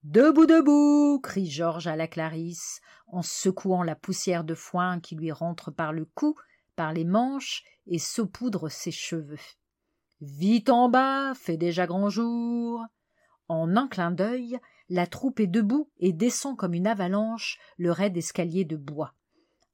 Debout, 0.02 0.46
debout 0.46 1.20
crie 1.22 1.50
Georges 1.50 1.86
à 1.86 1.94
la 1.94 2.08
Clarisse, 2.08 2.80
en 3.06 3.22
secouant 3.22 3.82
la 3.82 3.94
poussière 3.94 4.44
de 4.44 4.54
foin 4.54 4.98
qui 4.98 5.14
lui 5.14 5.30
rentre 5.30 5.70
par 5.70 5.92
le 5.92 6.06
cou 6.06 6.36
par 6.74 6.94
les 6.94 7.04
manches 7.04 7.62
et 7.86 7.98
saupoudre 7.98 8.70
ses 8.70 8.90
cheveux. 8.90 9.38
Vite 10.22 10.70
en 10.70 10.88
bas, 10.88 11.34
fait 11.34 11.58
déjà 11.58 11.86
grand 11.86 12.08
jour. 12.08 12.82
En 13.48 13.76
un 13.76 13.88
clin 13.88 14.10
d'œil, 14.10 14.58
la 14.88 15.06
troupe 15.06 15.40
est 15.40 15.46
debout 15.46 15.90
et 15.98 16.14
descend 16.14 16.56
comme 16.56 16.72
une 16.72 16.86
avalanche 16.86 17.58
le 17.76 17.92
raide 17.92 18.16
escalier 18.16 18.64
de 18.64 18.76
bois. 18.76 19.14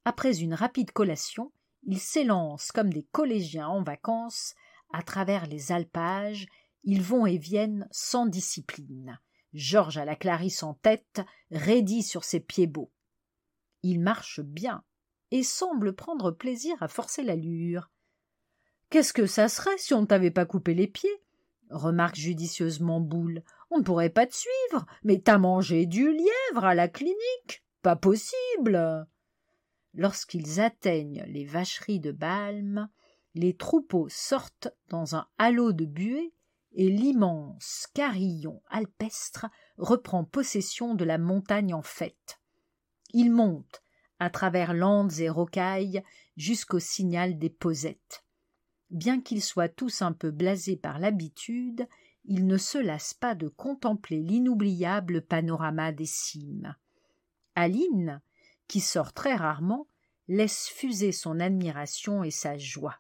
Après 0.09 0.38
une 0.38 0.55
rapide 0.55 0.92
collation, 0.92 1.51
ils 1.83 1.99
s'élancent 1.99 2.71
comme 2.71 2.92
des 2.92 3.03
collégiens 3.11 3.66
en 3.66 3.83
vacances 3.83 4.55
à 4.92 5.03
travers 5.03 5.47
les 5.47 5.73
alpages, 5.73 6.47
ils 6.85 7.03
vont 7.03 7.27
et 7.27 7.38
viennent 7.38 7.88
sans 7.90 8.27
discipline. 8.27 9.19
Georges 9.53 9.99
à 9.99 10.05
la 10.05 10.14
Clarisse 10.14 10.62
en 10.62 10.75
tête, 10.75 11.23
raidi 11.51 12.05
sur 12.05 12.23
ses 12.23 12.38
pieds 12.38 12.69
beaux. 12.69 12.92
Il 13.83 13.99
marche 13.99 14.38
bien 14.38 14.85
et 15.33 15.42
semble 15.42 15.92
prendre 15.92 16.31
plaisir 16.31 16.81
à 16.81 16.87
forcer 16.87 17.25
l'allure. 17.25 17.90
Qu'est-ce 18.90 19.12
que 19.12 19.27
ça 19.27 19.49
serait 19.49 19.77
si 19.77 19.92
on 19.92 20.03
ne 20.03 20.07
t'avait 20.07 20.31
pas 20.31 20.47
coupé 20.47 20.73
les 20.75 20.87
pieds? 20.87 21.21
remarque 21.69 22.14
judicieusement 22.14 23.01
Boule. 23.01 23.42
On 23.73 23.79
ne 23.79 23.83
pourrait 23.83 24.11
pas 24.11 24.29
te 24.29 24.37
suivre, 24.37 24.87
mais 25.03 25.19
t'as 25.19 25.38
mangé 25.38 25.85
du 25.85 26.12
lièvre 26.12 26.64
à 26.64 26.77
la 26.77 26.87
clinique. 26.87 27.64
Pas 27.83 27.97
possible. 27.97 29.09
Lorsqu'ils 29.96 30.61
atteignent 30.61 31.24
les 31.26 31.46
vacheries 31.46 32.00
de 32.00 32.12
Balme, 32.12 32.90
les 33.35 33.56
troupeaux 33.56 34.09
sortent 34.11 34.68
dans 34.90 35.16
un 35.16 35.26
halo 35.38 35.72
de 35.72 35.87
buée 35.87 36.35
et 36.72 36.90
l'immense 36.90 37.88
carillon 37.94 38.62
alpestre 38.68 39.46
reprend 39.78 40.22
possession 40.22 40.94
de 40.94 41.04
la 41.04 41.16
montagne 41.16 41.72
en 41.72 41.80
fête. 41.80 42.40
Il 43.14 43.32
monte 43.32 43.82
à 44.18 44.28
travers 44.28 44.74
landes 44.74 45.18
et 45.18 45.30
rocailles 45.30 46.02
jusqu'au 46.37 46.78
signal 46.78 47.38
des 47.38 47.50
posettes. 47.50 48.22
Bien 48.90 49.22
qu'ils 49.22 49.42
soient 49.42 49.70
tous 49.70 50.02
un 50.02 50.12
peu 50.12 50.30
blasés 50.30 50.76
par 50.76 50.98
l'habitude, 50.98 51.88
ils 52.26 52.46
ne 52.46 52.59
se 52.59 52.76
lassent 52.76 53.14
pas 53.14 53.35
de 53.35 53.48
contempler 53.48 54.20
l'inoubliable 54.20 55.22
panorama 55.22 55.90
des 55.92 56.06
cimes. 56.06 56.76
Aline, 57.54 58.20
qui 58.68 58.81
sort 58.81 59.12
très 59.12 59.35
rarement, 59.35 59.87
laisse 60.29 60.68
fuser 60.68 61.12
son 61.12 61.40
admiration 61.40 62.24
et 62.24 62.31
sa 62.31 62.59
joie. 62.59 62.96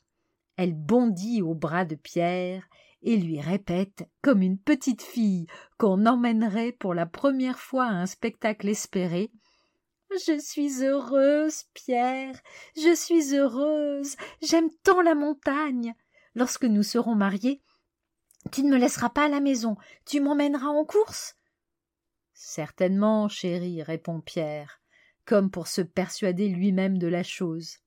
Elle 0.56 0.74
bondit 0.74 1.42
au 1.42 1.54
bras 1.54 1.84
de 1.84 1.94
Pierre 1.94 2.66
et 3.02 3.16
lui 3.16 3.40
répète, 3.40 4.08
comme 4.22 4.42
une 4.42 4.58
petite 4.58 5.02
fille 5.02 5.46
qu'on 5.78 6.06
emmènerait 6.06 6.72
pour 6.72 6.94
la 6.94 7.06
première 7.06 7.58
fois 7.58 7.84
à 7.84 7.92
un 7.92 8.06
spectacle 8.06 8.68
espéré, 8.68 9.30
je 10.10 10.38
suis 10.38 10.82
heureuse, 10.84 11.64
Pierre, 11.74 12.40
je 12.76 12.94
suis 12.94 13.34
heureuse, 13.34 14.16
j'aime 14.40 14.70
tant 14.82 15.02
la 15.02 15.14
montagne. 15.14 15.94
Lorsque 16.34 16.64
nous 16.64 16.82
serons 16.82 17.14
mariés, 17.14 17.62
tu 18.52 18.62
ne 18.62 18.70
me 18.70 18.78
laisseras 18.78 19.10
pas 19.10 19.24
à 19.24 19.28
la 19.28 19.40
maison, 19.40 19.76
tu 20.06 20.20
m'emmèneras 20.20 20.68
en 20.68 20.84
course. 20.84 21.36
Certainement, 22.34 23.28
chérie, 23.28 23.82
répond 23.82 24.20
Pierre, 24.20 24.80
comme 25.26 25.50
pour 25.50 25.68
se 25.68 25.82
persuader 25.82 26.48
lui-même 26.48 26.98
de 26.98 27.06
la 27.06 27.22
chose. 27.22 27.78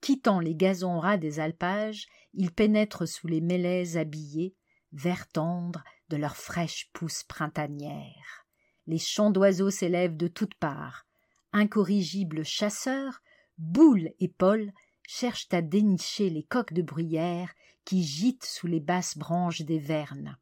Quittant 0.00 0.40
les 0.40 0.54
gazons 0.54 0.98
ras 0.98 1.16
des 1.16 1.40
alpages, 1.40 2.06
il 2.34 2.52
pénètre 2.52 3.08
sous 3.08 3.26
les 3.26 3.40
mélèzes 3.40 3.96
habillés, 3.96 4.54
vert 4.92 5.28
tendre 5.28 5.84
de 6.08 6.16
leurs 6.16 6.36
fraîches 6.36 6.90
pousses 6.92 7.22
printanières. 7.22 8.46
Les 8.86 8.98
chants 8.98 9.30
d'oiseaux 9.30 9.70
s'élèvent 9.70 10.16
de 10.16 10.28
toutes 10.28 10.54
parts 10.56 11.06
incorrigibles 11.52 12.44
chasseurs, 12.44 13.22
Boule 13.58 14.10
et 14.18 14.28
Paul 14.28 14.72
cherchent 15.06 15.48
à 15.52 15.62
dénicher 15.62 16.30
les 16.30 16.44
coques 16.44 16.72
de 16.72 16.82
bruyère 16.82 17.52
qui 17.84 18.04
gîtent 18.04 18.44
sous 18.44 18.66
les 18.66 18.80
basses 18.80 19.18
branches 19.18 19.62
des 19.62 19.78
vernes. 19.78 20.38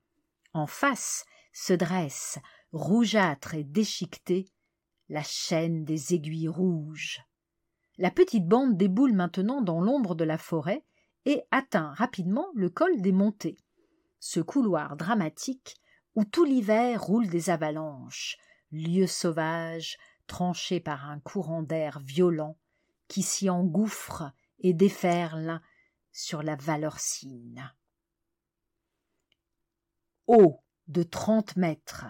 En 0.52 0.66
face 0.66 1.24
se 1.52 1.72
dresse, 1.72 2.38
rougeâtre 2.72 3.54
et 3.54 3.64
déchiquetée, 3.64 4.50
la 5.08 5.22
chaîne 5.22 5.84
des 5.84 6.14
aiguilles 6.14 6.48
rouges. 6.48 7.22
La 7.96 8.10
petite 8.10 8.46
bande 8.46 8.76
déboule 8.76 9.12
maintenant 9.12 9.62
dans 9.62 9.80
l'ombre 9.80 10.14
de 10.14 10.24
la 10.24 10.38
forêt 10.38 10.84
et 11.24 11.42
atteint 11.50 11.92
rapidement 11.94 12.46
le 12.54 12.70
col 12.70 13.00
des 13.00 13.12
montées. 13.12 13.58
Ce 14.20 14.40
couloir 14.40 14.96
dramatique 14.96 15.76
où 16.14 16.24
tout 16.24 16.44
l'hiver 16.44 17.02
roulent 17.02 17.28
des 17.28 17.50
avalanches, 17.50 18.36
lieu 18.70 19.06
sauvage 19.06 19.98
tranché 20.26 20.80
par 20.80 21.08
un 21.08 21.20
courant 21.20 21.62
d'air 21.62 22.00
violent 22.00 22.56
qui 23.08 23.22
s'y 23.22 23.48
engouffre 23.48 24.32
et 24.60 24.74
déferle 24.74 25.60
sur 26.12 26.42
la 26.42 26.56
Valorcine. 26.56 27.72
Haut 30.26 30.62
de 30.88 31.02
trente 31.02 31.56
mètres, 31.56 32.06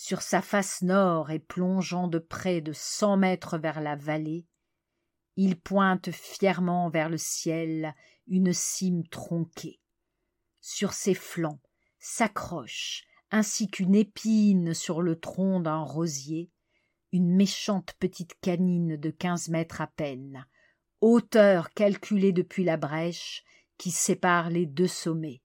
sur 0.00 0.22
sa 0.22 0.42
face 0.42 0.82
nord 0.82 1.32
et 1.32 1.40
plongeant 1.40 2.06
de 2.06 2.20
près 2.20 2.60
de 2.60 2.72
cent 2.72 3.16
mètres 3.16 3.58
vers 3.58 3.80
la 3.80 3.96
vallée, 3.96 4.46
il 5.34 5.60
pointe 5.60 6.12
fièrement 6.12 6.88
vers 6.88 7.08
le 7.08 7.18
ciel 7.18 7.96
une 8.28 8.52
cime 8.52 9.04
tronquée. 9.08 9.80
Sur 10.60 10.92
ses 10.92 11.14
flancs 11.14 11.60
s'accroche, 11.98 13.06
ainsi 13.32 13.68
qu'une 13.68 13.96
épine 13.96 14.72
sur 14.72 15.02
le 15.02 15.18
tronc 15.18 15.58
d'un 15.58 15.82
rosier, 15.82 16.52
une 17.10 17.34
méchante 17.34 17.92
petite 17.94 18.38
canine 18.40 18.96
de 18.96 19.10
quinze 19.10 19.48
mètres 19.48 19.80
à 19.80 19.88
peine, 19.88 20.46
hauteur 21.00 21.70
calculée 21.70 22.32
depuis 22.32 22.62
la 22.62 22.76
brèche 22.76 23.42
qui 23.78 23.90
sépare 23.90 24.48
les 24.48 24.64
deux 24.64 24.86
sommets. 24.86 25.42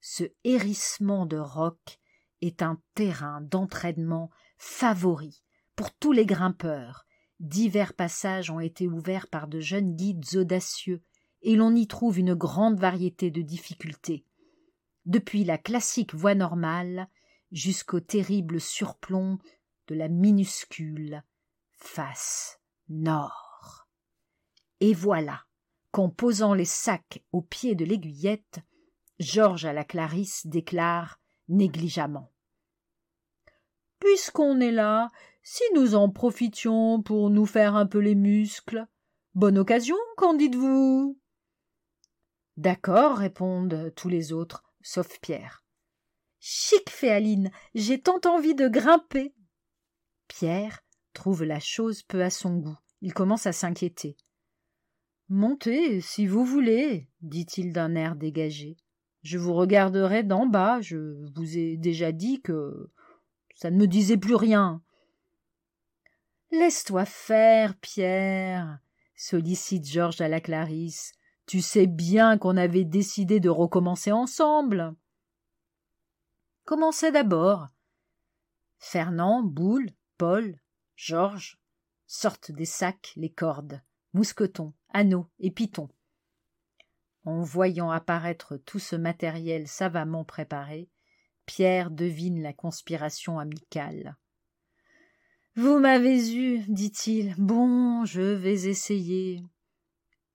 Ce 0.00 0.24
hérissement 0.42 1.26
de 1.26 1.36
roc 1.36 2.00
est 2.42 2.62
un 2.62 2.80
terrain 2.94 3.40
d'entraînement 3.40 4.30
favori 4.58 5.42
pour 5.74 5.92
tous 5.92 6.12
les 6.12 6.26
grimpeurs. 6.26 7.06
Divers 7.40 7.94
passages 7.94 8.50
ont 8.50 8.60
été 8.60 8.88
ouverts 8.88 9.28
par 9.28 9.46
de 9.46 9.60
jeunes 9.60 9.94
guides 9.94 10.36
audacieux, 10.36 11.02
et 11.42 11.54
l'on 11.54 11.74
y 11.74 11.86
trouve 11.86 12.18
une 12.18 12.34
grande 12.34 12.80
variété 12.80 13.30
de 13.30 13.42
difficultés. 13.42 14.24
Depuis 15.04 15.44
la 15.44 15.58
classique 15.58 16.14
voie 16.14 16.34
normale 16.34 17.08
jusqu'au 17.52 18.00
terrible 18.00 18.60
surplomb 18.60 19.38
de 19.86 19.94
la 19.94 20.08
minuscule 20.08 21.22
face 21.72 22.58
nord. 22.88 23.86
Et 24.80 24.94
voilà 24.94 25.44
qu'en 25.92 26.08
posant 26.08 26.54
les 26.54 26.64
sacs 26.64 27.22
au 27.32 27.42
pied 27.42 27.74
de 27.74 27.84
l'aiguillette, 27.84 28.60
Georges 29.18 29.64
à 29.64 29.72
la 29.72 29.84
Clarisse 29.84 30.46
déclare 30.46 31.20
négligemment. 31.48 32.32
Puisqu'on 33.98 34.60
est 34.60 34.72
là, 34.72 35.10
si 35.42 35.62
nous 35.74 35.94
en 35.94 36.10
profitions 36.10 37.02
pour 37.02 37.30
nous 37.30 37.46
faire 37.46 37.76
un 37.76 37.86
peu 37.86 37.98
les 37.98 38.14
muscles, 38.14 38.86
bonne 39.34 39.58
occasion, 39.58 39.96
qu'en 40.16 40.34
dites-vous? 40.34 41.18
D'accord, 42.56 43.18
répondent 43.18 43.92
tous 43.96 44.08
les 44.08 44.32
autres, 44.32 44.64
sauf 44.82 45.18
Pierre. 45.20 45.64
Chic, 46.40 46.90
fait 46.90 47.10
Aline, 47.10 47.50
j'ai 47.74 48.00
tant 48.00 48.20
envie 48.24 48.54
de 48.54 48.68
grimper. 48.68 49.34
Pierre 50.28 50.84
trouve 51.12 51.44
la 51.44 51.60
chose 51.60 52.02
peu 52.02 52.22
à 52.22 52.30
son 52.30 52.56
goût. 52.56 52.78
Il 53.00 53.14
commence 53.14 53.46
à 53.46 53.52
s'inquiéter. 53.52 54.16
Montez, 55.28 56.00
si 56.00 56.26
vous 56.26 56.44
voulez, 56.44 57.10
dit-il 57.20 57.72
d'un 57.72 57.94
air 57.94 58.16
dégagé. 58.16 58.76
Je 59.26 59.38
vous 59.38 59.54
regarderai 59.54 60.22
d'en 60.22 60.46
bas. 60.46 60.80
Je 60.80 61.26
vous 61.34 61.58
ai 61.58 61.76
déjà 61.76 62.12
dit 62.12 62.40
que 62.42 62.92
ça 63.56 63.72
ne 63.72 63.76
me 63.76 63.88
disait 63.88 64.16
plus 64.16 64.36
rien. 64.36 64.84
Laisse-toi 66.52 67.04
faire, 67.04 67.76
Pierre, 67.80 68.78
sollicite 69.16 69.84
Georges 69.84 70.20
à 70.20 70.28
la 70.28 70.40
Clarisse. 70.40 71.12
Tu 71.46 71.60
sais 71.60 71.88
bien 71.88 72.38
qu'on 72.38 72.56
avait 72.56 72.84
décidé 72.84 73.40
de 73.40 73.48
recommencer 73.48 74.12
ensemble. 74.12 74.94
Commencez 76.64 77.10
d'abord. 77.10 77.66
Fernand, 78.78 79.42
Boule, 79.42 79.90
Paul, 80.18 80.56
Georges 80.94 81.58
sortent 82.06 82.52
des 82.52 82.64
sacs 82.64 83.12
les 83.16 83.32
cordes, 83.32 83.82
mousquetons, 84.12 84.72
anneaux 84.90 85.26
et 85.40 85.50
pitons. 85.50 85.88
En 87.26 87.42
voyant 87.42 87.90
apparaître 87.90 88.56
tout 88.56 88.78
ce 88.78 88.94
matériel 88.94 89.66
savamment 89.66 90.24
préparé, 90.24 90.88
Pierre 91.44 91.90
devine 91.90 92.40
la 92.40 92.52
conspiration 92.52 93.40
amicale. 93.40 94.16
Vous 95.56 95.80
m'avez 95.80 96.32
eu, 96.36 96.60
dit-il. 96.68 97.34
Bon, 97.36 98.04
je 98.04 98.20
vais 98.20 98.68
essayer. 98.68 99.42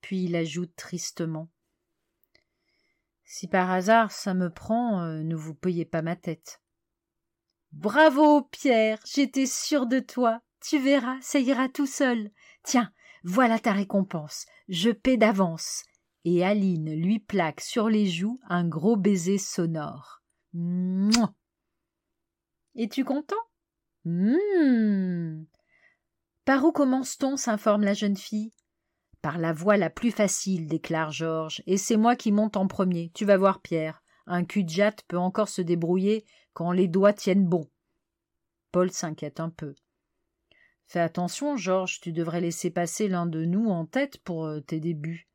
Puis 0.02 0.26
il 0.26 0.36
ajoute 0.36 0.76
tristement. 0.76 1.48
Si 3.24 3.48
par 3.48 3.72
hasard 3.72 4.12
ça 4.12 4.34
me 4.34 4.50
prend, 4.50 5.02
euh, 5.02 5.24
ne 5.24 5.36
vous 5.36 5.54
payez 5.54 5.86
pas 5.86 6.02
ma 6.02 6.18
tête. 6.18 6.62
Bravo, 7.72 8.42
Pierre, 8.42 9.00
j'étais 9.06 9.46
sûre 9.46 9.86
de 9.86 10.00
toi. 10.00 10.42
Tu 10.60 10.78
verras, 10.78 11.18
ça 11.22 11.40
ira 11.40 11.70
tout 11.70 11.88
seul. 11.88 12.32
Tiens, 12.64 12.92
voilà 13.24 13.60
ta 13.60 13.72
récompense, 13.72 14.46
je 14.68 14.92
paie 14.92 15.16
d'avance. 15.16 15.86
Et 16.24 16.46
Aline 16.46 16.94
lui 16.94 17.20
plaque 17.20 17.62
sur 17.62 17.90
les 17.90 18.06
joues 18.06 18.40
un 18.48 18.68
gros 18.68 18.96
baiser 18.96 19.38
sonore. 19.38 20.22
Mouah 20.54 21.34
Es-tu 22.76 23.04
content? 23.04 23.36
Hum 24.06 25.46
Par 26.46 26.64
où 26.64 26.72
commence-t-on? 26.72 27.38
s'informe 27.38 27.84
la 27.84 27.94
jeune 27.94 28.18
fille. 28.18 28.52
Par 29.22 29.38
la 29.38 29.54
voie 29.54 29.78
la 29.78 29.90
plus 29.90 30.12
facile, 30.12 30.68
déclare 30.68 31.12
Georges, 31.12 31.62
et 31.68 31.78
c'est 31.78 31.98
moi 31.98 32.16
qui 32.16 32.32
monte 32.32 32.58
en 32.58 32.68
premier. 32.68 33.12
Tu 33.14 33.26
vas 33.26 33.38
voir, 33.38 33.62
Pierre. 33.62 34.04
Un 34.26 34.46
cul 34.46 34.64
de 34.64 34.70
jatte 34.70 35.04
peut 35.08 35.18
encore 35.18 35.50
se 35.50 35.62
débrouiller 35.62 36.26
quand 36.54 36.72
les 36.72 36.88
doigts 36.88 37.14
tiennent 37.14 37.46
bon. 37.46 37.70
Paul 38.72 38.92
s'inquiète 38.92 39.40
un 39.40 39.50
peu. 39.50 39.76
Fais 40.88 41.00
attention, 41.00 41.56
Georges, 41.56 42.00
tu 42.02 42.12
devrais 42.12 42.42
laisser 42.42 42.72
passer 42.72 43.08
l'un 43.08 43.26
de 43.26 43.46
nous 43.46 43.70
en 43.70 43.86
tête 43.86 44.18
pour 44.24 44.46
euh, 44.46 44.60
tes 44.60 44.80
débuts. 44.80 45.31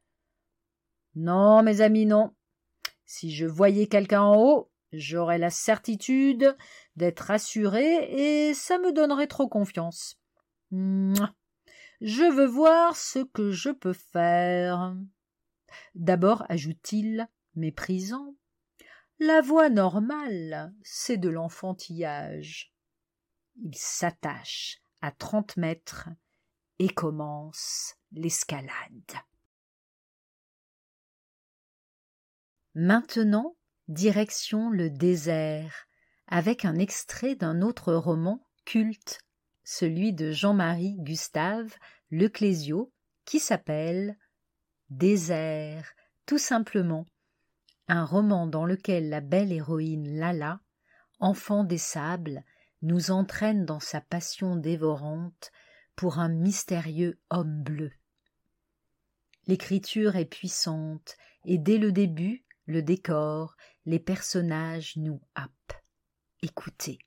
Non, 1.16 1.62
mes 1.62 1.81
amis, 1.81 2.07
non. 2.07 2.35
Si 3.07 3.35
je 3.35 3.46
voyais 3.46 3.87
quelqu'un 3.87 4.22
en 4.22 4.37
haut, 4.37 4.70
j'aurais 4.92 5.38
la 5.38 5.50
certitude 5.50 6.57
d'être 6.94 7.31
assuré 7.31 8.48
et 8.48 8.55
ça 8.55 8.79
me 8.79 8.92
donnerait 8.92 9.26
trop 9.26 9.48
confiance. 9.48 10.20
Je 10.70 12.31
veux 12.31 12.46
voir 12.46 12.96
ce 12.96 13.20
que 13.20 13.50
je 13.50 13.70
peux 13.70 13.94
faire. 13.94 14.94
D'abord, 15.94 16.44
ajoute-t-il, 16.48 17.26
méprisant, 17.55 18.35
la 19.18 19.40
voie 19.40 19.70
normale, 19.70 20.74
c'est 20.83 21.16
de 21.16 21.31
l'enfantillage. 21.31 22.74
Il 23.62 23.74
s'attache 23.74 24.83
à 25.00 25.11
trente 25.11 25.57
mètres 25.57 26.11
et 26.79 26.88
commence 26.88 27.94
l'escalade. 28.12 29.12
Maintenant, 32.79 33.57
direction 33.89 34.69
le 34.69 34.91
désert, 34.91 35.89
avec 36.27 36.67
un 36.67 36.75
extrait 36.75 37.35
d'un 37.35 37.62
autre 37.62 37.95
roman 37.95 38.47
culte 38.67 39.21
celui 39.65 40.12
de 40.12 40.31
Jean-Marie 40.31 40.97
Gustave 40.99 41.75
Leclésio, 42.11 42.93
qui 43.25 43.39
s'appelle 43.39 44.19
Désert, 44.91 45.91
tout 46.27 46.37
simplement, 46.37 47.07
un 47.89 48.05
roman 48.05 48.47
dans 48.47 48.67
lequel 48.67 49.09
la 49.09 49.23
belle 49.23 49.53
héroïne 49.53 50.19
Lala, 50.19 50.61
enfant 51.19 51.65
des 51.65 51.79
sables, 51.79 52.45
nous 52.83 53.11
entraîne 53.11 53.65
dans 53.65 53.81
sa 53.81 54.03
passion 54.03 54.55
dévorante 54.55 55.51
pour 55.95 56.19
un 56.19 56.29
mystérieux 56.29 57.19
homme 57.31 57.62
bleu. 57.62 57.91
L'écriture 59.47 60.17
est 60.17 60.27
puissante, 60.27 61.17
et 61.47 61.57
dès 61.57 61.79
le 61.79 61.91
début, 61.91 62.46
le 62.66 62.83
décor, 62.83 63.57
les 63.85 63.98
personnages 64.00 64.96
nous 64.96 65.20
happent. 65.35 65.83
Écoutez. 66.42 66.98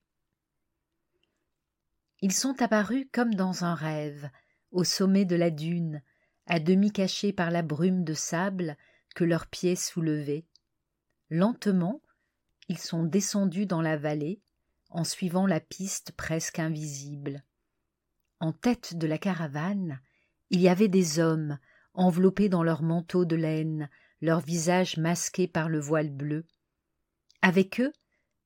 Ils 2.21 2.33
sont 2.33 2.61
apparus 2.61 3.07
comme 3.11 3.33
dans 3.33 3.63
un 3.63 3.75
rêve, 3.75 4.29
au 4.71 4.83
sommet 4.83 5.25
de 5.25 5.35
la 5.35 5.51
dune, 5.51 6.01
à 6.47 6.59
demi 6.59 6.91
cachés 6.91 7.33
par 7.33 7.51
la 7.51 7.61
brume 7.61 8.03
de 8.03 8.13
sable 8.13 8.77
que 9.15 9.23
leurs 9.23 9.47
pieds 9.47 9.75
soulevaient. 9.75 10.45
Lentement, 11.29 12.01
ils 12.67 12.77
sont 12.77 13.03
descendus 13.03 13.65
dans 13.65 13.81
la 13.81 13.97
vallée, 13.97 14.41
en 14.89 15.03
suivant 15.03 15.45
la 15.45 15.59
piste 15.59 16.11
presque 16.13 16.59
invisible. 16.59 17.43
En 18.39 18.53
tête 18.53 18.95
de 18.95 19.07
la 19.07 19.17
caravane, 19.17 19.99
il 20.49 20.61
y 20.61 20.69
avait 20.69 20.87
des 20.87 21.19
hommes, 21.19 21.59
enveloppés 21.93 22.49
dans 22.49 22.63
leurs 22.63 22.81
manteaux 22.81 23.25
de 23.25 23.35
laine, 23.35 23.89
leurs 24.21 24.41
visages 24.41 24.97
masqués 24.97 25.47
par 25.47 25.69
le 25.69 25.79
voile 25.79 26.09
bleu. 26.09 26.45
Avec 27.41 27.79
eux 27.79 27.93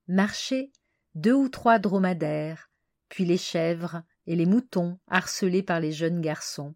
marchaient 0.07 0.71
deux 1.15 1.33
ou 1.33 1.49
trois 1.49 1.79
dromadaires, 1.79 2.71
puis 3.09 3.25
les 3.25 3.37
chèvres 3.37 4.03
et 4.27 4.35
les 4.35 4.45
moutons 4.45 4.99
harcelés 5.07 5.63
par 5.63 5.79
les 5.79 5.91
jeunes 5.91 6.21
garçons. 6.21 6.75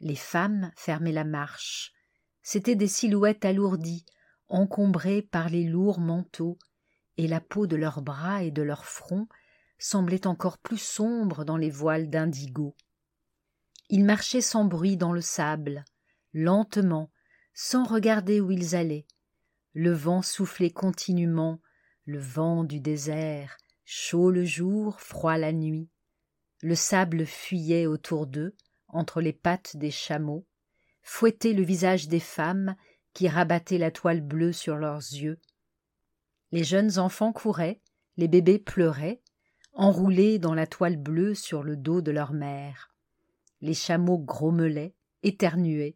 Les 0.00 0.16
femmes 0.16 0.72
fermaient 0.76 1.12
la 1.12 1.24
marche. 1.24 1.92
C'étaient 2.42 2.76
des 2.76 2.88
silhouettes 2.88 3.44
alourdies, 3.44 4.06
encombrées 4.48 5.22
par 5.22 5.48
les 5.48 5.64
lourds 5.64 6.00
manteaux, 6.00 6.58
et 7.16 7.28
la 7.28 7.40
peau 7.40 7.66
de 7.66 7.76
leurs 7.76 8.02
bras 8.02 8.42
et 8.42 8.50
de 8.50 8.62
leurs 8.62 8.86
fronts 8.86 9.28
semblait 9.78 10.26
encore 10.26 10.58
plus 10.58 10.80
sombre 10.80 11.44
dans 11.44 11.56
les 11.56 11.70
voiles 11.70 12.08
d'indigo. 12.08 12.74
Ils 13.88 14.04
marchaient 14.04 14.40
sans 14.40 14.64
bruit 14.64 14.96
dans 14.96 15.12
le 15.12 15.20
sable, 15.20 15.84
lentement, 16.32 17.10
sans 17.62 17.84
regarder 17.84 18.40
où 18.40 18.50
ils 18.50 18.74
allaient. 18.74 19.06
Le 19.74 19.92
vent 19.92 20.22
soufflait 20.22 20.70
continuellement, 20.70 21.60
le 22.06 22.18
vent 22.18 22.64
du 22.64 22.80
désert, 22.80 23.58
chaud 23.84 24.30
le 24.30 24.46
jour, 24.46 24.98
froid 24.98 25.36
la 25.36 25.52
nuit. 25.52 25.90
Le 26.62 26.74
sable 26.74 27.26
fuyait 27.26 27.84
autour 27.84 28.26
d'eux, 28.26 28.56
entre 28.88 29.20
les 29.20 29.34
pattes 29.34 29.76
des 29.76 29.90
chameaux, 29.90 30.46
fouettait 31.02 31.52
le 31.52 31.62
visage 31.62 32.08
des 32.08 32.18
femmes 32.18 32.76
qui 33.12 33.28
rabattaient 33.28 33.76
la 33.76 33.90
toile 33.90 34.22
bleue 34.22 34.54
sur 34.54 34.76
leurs 34.76 34.96
yeux. 34.96 35.38
Les 36.52 36.64
jeunes 36.64 36.98
enfants 36.98 37.34
couraient, 37.34 37.82
les 38.16 38.26
bébés 38.26 38.58
pleuraient, 38.58 39.20
enroulés 39.74 40.38
dans 40.38 40.54
la 40.54 40.66
toile 40.66 40.96
bleue 40.96 41.34
sur 41.34 41.62
le 41.62 41.76
dos 41.76 42.00
de 42.00 42.10
leur 42.10 42.32
mère. 42.32 42.94
Les 43.60 43.74
chameaux 43.74 44.18
grommelaient, 44.18 44.94
éternuaient. 45.22 45.94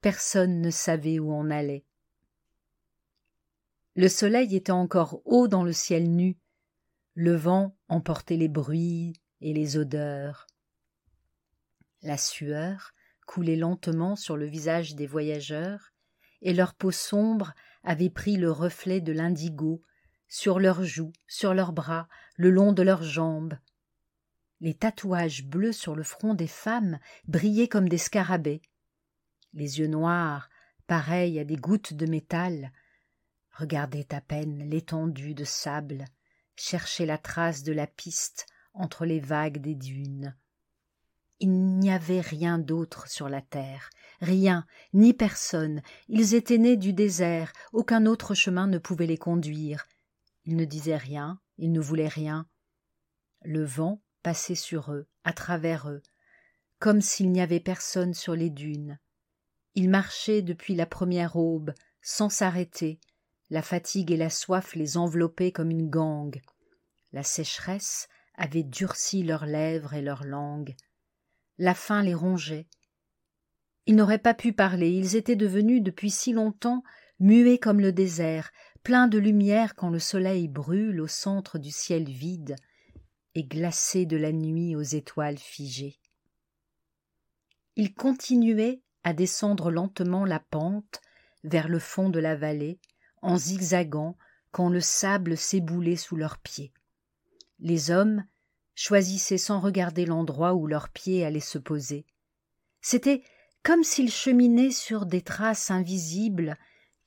Personne 0.00 0.60
ne 0.60 0.70
savait 0.70 1.18
où 1.18 1.32
on 1.32 1.50
allait. 1.50 1.84
Le 3.96 4.08
soleil 4.08 4.54
était 4.56 4.72
encore 4.72 5.20
haut 5.24 5.48
dans 5.48 5.64
le 5.64 5.72
ciel 5.72 6.10
nu, 6.10 6.38
le 7.14 7.34
vent 7.34 7.76
emportait 7.88 8.36
les 8.36 8.48
bruits 8.48 9.20
et 9.40 9.52
les 9.52 9.76
odeurs. 9.76 10.46
La 12.02 12.16
sueur 12.16 12.94
coulait 13.26 13.56
lentement 13.56 14.16
sur 14.16 14.36
le 14.36 14.46
visage 14.46 14.94
des 14.94 15.06
voyageurs, 15.06 15.92
et 16.40 16.54
leur 16.54 16.74
peau 16.74 16.90
sombre 16.90 17.52
avait 17.84 18.10
pris 18.10 18.36
le 18.36 18.50
reflet 18.50 19.00
de 19.00 19.12
l'indigo 19.12 19.82
sur 20.28 20.60
leurs 20.60 20.84
joues, 20.84 21.12
sur 21.26 21.52
leurs 21.52 21.72
bras, 21.72 22.08
le 22.36 22.50
long 22.50 22.72
de 22.72 22.82
leurs 22.82 23.02
jambes. 23.02 23.58
Les 24.60 24.74
tatouages 24.74 25.44
bleus 25.44 25.72
sur 25.72 25.96
le 25.96 26.02
front 26.02 26.34
des 26.34 26.46
femmes 26.46 26.98
brillaient 27.26 27.68
comme 27.68 27.88
des 27.88 27.98
scarabées. 27.98 28.62
Les 29.52 29.78
yeux 29.78 29.86
noirs, 29.86 30.48
pareils 30.86 31.38
à 31.38 31.44
des 31.44 31.56
gouttes 31.56 31.94
de 31.94 32.06
métal, 32.06 32.72
regardaient 33.52 34.14
à 34.14 34.20
peine 34.20 34.68
l'étendue 34.68 35.34
de 35.34 35.44
sable 35.44 36.06
chercher 36.60 37.06
la 37.06 37.18
trace 37.18 37.62
de 37.62 37.72
la 37.72 37.86
piste 37.86 38.46
entre 38.74 39.06
les 39.06 39.18
vagues 39.18 39.58
des 39.58 39.74
dunes. 39.74 40.36
Il 41.38 41.78
n'y 41.78 41.90
avait 41.90 42.20
rien 42.20 42.58
d'autre 42.58 43.08
sur 43.08 43.30
la 43.30 43.40
terre, 43.40 43.88
rien, 44.20 44.66
ni 44.92 45.14
personne. 45.14 45.80
Ils 46.08 46.34
étaient 46.34 46.58
nés 46.58 46.76
du 46.76 46.92
désert, 46.92 47.52
aucun 47.72 48.04
autre 48.04 48.34
chemin 48.34 48.66
ne 48.66 48.76
pouvait 48.76 49.06
les 49.06 49.16
conduire. 49.16 49.88
Ils 50.44 50.56
ne 50.56 50.66
disaient 50.66 50.98
rien, 50.98 51.40
ils 51.56 51.72
ne 51.72 51.80
voulaient 51.80 52.08
rien. 52.08 52.46
Le 53.42 53.64
vent 53.64 54.02
passait 54.22 54.54
sur 54.54 54.92
eux, 54.92 55.08
à 55.24 55.32
travers 55.32 55.88
eux, 55.88 56.02
comme 56.78 57.00
s'il 57.00 57.32
n'y 57.32 57.40
avait 57.40 57.60
personne 57.60 58.12
sur 58.12 58.34
les 58.34 58.50
dunes. 58.50 58.98
Ils 59.80 59.88
marchaient 59.88 60.42
depuis 60.42 60.74
la 60.74 60.84
première 60.84 61.36
aube, 61.36 61.72
sans 62.02 62.28
s'arrêter, 62.28 63.00
la 63.48 63.62
fatigue 63.62 64.10
et 64.10 64.16
la 64.18 64.28
soif 64.28 64.74
les 64.74 64.98
enveloppaient 64.98 65.52
comme 65.52 65.70
une 65.70 65.88
gangue. 65.88 66.42
La 67.14 67.22
sécheresse 67.22 68.06
avait 68.34 68.62
durci 68.62 69.22
leurs 69.22 69.46
lèvres 69.46 69.94
et 69.94 70.02
leurs 70.02 70.24
langues. 70.24 70.76
La 71.56 71.72
faim 71.72 72.02
les 72.02 72.12
rongeait. 72.12 72.66
Ils 73.86 73.96
n'auraient 73.96 74.18
pas 74.18 74.34
pu 74.34 74.52
parler, 74.52 74.90
ils 74.90 75.16
étaient 75.16 75.34
devenus 75.34 75.82
depuis 75.82 76.10
si 76.10 76.34
longtemps 76.34 76.82
muets 77.18 77.56
comme 77.56 77.80
le 77.80 77.90
désert, 77.90 78.52
pleins 78.82 79.08
de 79.08 79.16
lumière 79.16 79.74
quand 79.76 79.88
le 79.88 79.98
soleil 79.98 80.46
brûle 80.46 81.00
au 81.00 81.08
centre 81.08 81.56
du 81.56 81.70
ciel 81.70 82.04
vide, 82.04 82.56
et 83.34 83.44
glacés 83.44 84.04
de 84.04 84.18
la 84.18 84.32
nuit 84.32 84.76
aux 84.76 84.82
étoiles 84.82 85.38
figées. 85.38 85.98
Ils 87.76 87.94
continuaient 87.94 88.82
à 89.04 89.12
descendre 89.12 89.70
lentement 89.70 90.24
la 90.24 90.40
pente 90.40 91.00
vers 91.44 91.68
le 91.68 91.78
fond 91.78 92.10
de 92.10 92.18
la 92.18 92.36
vallée, 92.36 92.78
en 93.22 93.36
zigzagant 93.36 94.16
quand 94.50 94.68
le 94.68 94.80
sable 94.80 95.36
s'éboulait 95.36 95.96
sous 95.96 96.16
leurs 96.16 96.38
pieds. 96.38 96.72
Les 97.58 97.90
hommes 97.90 98.24
choisissaient 98.74 99.38
sans 99.38 99.60
regarder 99.60 100.06
l'endroit 100.06 100.54
où 100.54 100.66
leurs 100.66 100.88
pieds 100.88 101.24
allaient 101.24 101.40
se 101.40 101.58
poser. 101.58 102.06
C'était 102.80 103.22
comme 103.62 103.84
s'ils 103.84 104.10
cheminaient 104.10 104.70
sur 104.70 105.04
des 105.06 105.22
traces 105.22 105.70
invisibles 105.70 106.56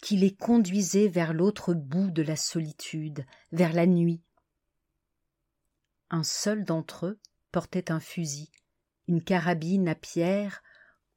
qui 0.02 0.18
les 0.18 0.36
conduisaient 0.36 1.08
vers 1.08 1.34
l'autre 1.34 1.74
bout 1.74 2.12
de 2.12 2.22
la 2.22 2.36
solitude, 2.36 3.26
vers 3.52 3.74
la 3.74 3.88
nuit. 3.88 4.22
Un 6.10 6.24
seul 6.24 6.64
d'entre 6.64 7.08
eux 7.08 7.20
portait 7.52 7.92
un 7.92 8.00
fusil, 8.00 8.52
une 9.08 9.24
carabine 9.24 9.88
à 9.88 9.96
pierre 9.96 10.62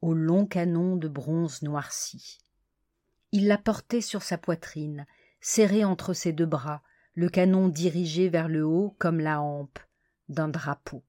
au 0.07 0.13
long 0.13 0.45
canon 0.45 0.95
de 0.95 1.09
bronze 1.09 1.63
noirci. 1.63 2.39
Il 3.33 3.47
la 3.47 3.57
portait 3.57 3.99
sur 3.99 4.23
sa 4.23 4.37
poitrine, 4.37 5.05
serré 5.41 5.83
entre 5.83 6.13
ses 6.13 6.31
deux 6.31 6.45
bras, 6.45 6.81
le 7.13 7.27
canon 7.27 7.67
dirigé 7.67 8.29
vers 8.29 8.47
le 8.47 8.65
haut 8.65 8.95
comme 8.99 9.19
la 9.19 9.41
hampe 9.41 9.79
d'un 10.29 10.47
drapeau. 10.47 11.03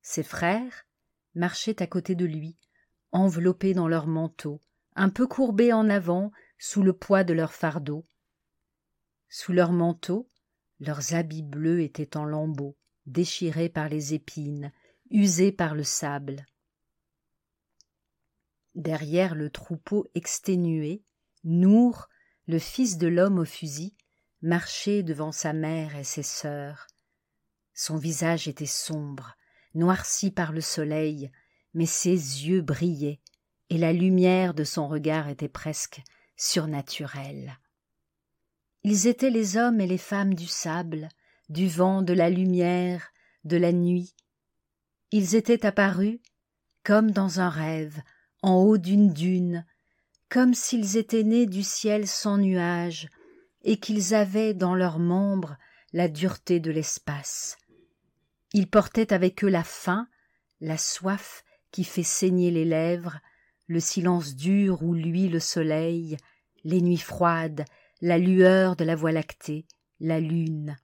Ses 0.00 0.22
frères 0.22 0.86
marchaient 1.34 1.82
à 1.82 1.86
côté 1.86 2.14
de 2.14 2.24
lui, 2.24 2.56
enveloppés 3.12 3.74
dans 3.74 3.86
leurs 3.86 4.06
manteaux, 4.06 4.62
un 4.94 5.10
peu 5.10 5.26
courbés 5.26 5.74
en 5.74 5.90
avant 5.90 6.32
sous 6.58 6.82
le 6.82 6.94
poids 6.94 7.22
de 7.22 7.34
leurs 7.34 7.52
fardeaux. 7.52 8.06
Sous 9.28 9.52
leurs 9.52 9.72
manteaux, 9.72 10.26
leurs 10.80 11.12
habits 11.12 11.42
bleus 11.42 11.82
étaient 11.82 12.16
en 12.16 12.24
lambeaux, 12.24 12.78
déchirés 13.04 13.68
par 13.68 13.90
les 13.90 14.14
épines, 14.14 14.72
usés 15.10 15.52
par 15.52 15.74
le 15.74 15.84
sable. 15.84 16.46
Derrière 18.76 19.34
le 19.34 19.48
troupeau 19.48 20.06
exténué, 20.14 21.02
Nour, 21.44 22.08
le 22.46 22.58
fils 22.58 22.98
de 22.98 23.06
l'homme 23.06 23.38
au 23.38 23.44
fusil, 23.46 23.96
marchait 24.42 25.02
devant 25.02 25.32
sa 25.32 25.54
mère 25.54 25.96
et 25.96 26.04
ses 26.04 26.22
sœurs. 26.22 26.86
Son 27.72 27.96
visage 27.96 28.48
était 28.48 28.66
sombre, 28.66 29.36
noirci 29.74 30.30
par 30.30 30.52
le 30.52 30.60
soleil, 30.60 31.30
mais 31.72 31.86
ses 31.86 32.10
yeux 32.12 32.60
brillaient, 32.60 33.20
et 33.70 33.78
la 33.78 33.94
lumière 33.94 34.52
de 34.52 34.64
son 34.64 34.88
regard 34.88 35.28
était 35.28 35.48
presque 35.48 36.02
surnaturelle. 36.36 37.58
Ils 38.84 39.06
étaient 39.06 39.30
les 39.30 39.56
hommes 39.56 39.80
et 39.80 39.86
les 39.86 39.98
femmes 39.98 40.34
du 40.34 40.46
sable, 40.46 41.08
du 41.48 41.66
vent, 41.66 42.02
de 42.02 42.12
la 42.12 42.28
lumière, 42.28 43.08
de 43.44 43.56
la 43.56 43.72
nuit. 43.72 44.14
Ils 45.12 45.34
étaient 45.34 45.64
apparus 45.64 46.18
comme 46.84 47.10
dans 47.10 47.40
un 47.40 47.48
rêve, 47.48 48.00
en 48.46 48.62
haut 48.62 48.78
d'une 48.78 49.12
dune, 49.12 49.66
comme 50.28 50.54
s'ils 50.54 50.96
étaient 50.96 51.24
nés 51.24 51.46
du 51.46 51.64
ciel 51.64 52.06
sans 52.06 52.38
nuages, 52.38 53.08
et 53.64 53.78
qu'ils 53.78 54.14
avaient 54.14 54.54
dans 54.54 54.76
leurs 54.76 55.00
membres 55.00 55.56
la 55.92 56.06
dureté 56.06 56.60
de 56.60 56.70
l'espace. 56.70 57.58
Ils 58.52 58.70
portaient 58.70 59.12
avec 59.12 59.42
eux 59.42 59.48
la 59.48 59.64
faim, 59.64 60.06
la 60.60 60.78
soif 60.78 61.42
qui 61.72 61.82
fait 61.82 62.04
saigner 62.04 62.52
les 62.52 62.64
lèvres, 62.64 63.18
le 63.66 63.80
silence 63.80 64.36
dur 64.36 64.80
où 64.84 64.94
luit 64.94 65.28
le 65.28 65.40
soleil, 65.40 66.16
les 66.62 66.80
nuits 66.80 66.98
froides, 66.98 67.64
la 68.00 68.16
lueur 68.16 68.76
de 68.76 68.84
la 68.84 68.94
voie 68.94 69.10
lactée, 69.10 69.66
la 69.98 70.20
lune. 70.20 70.76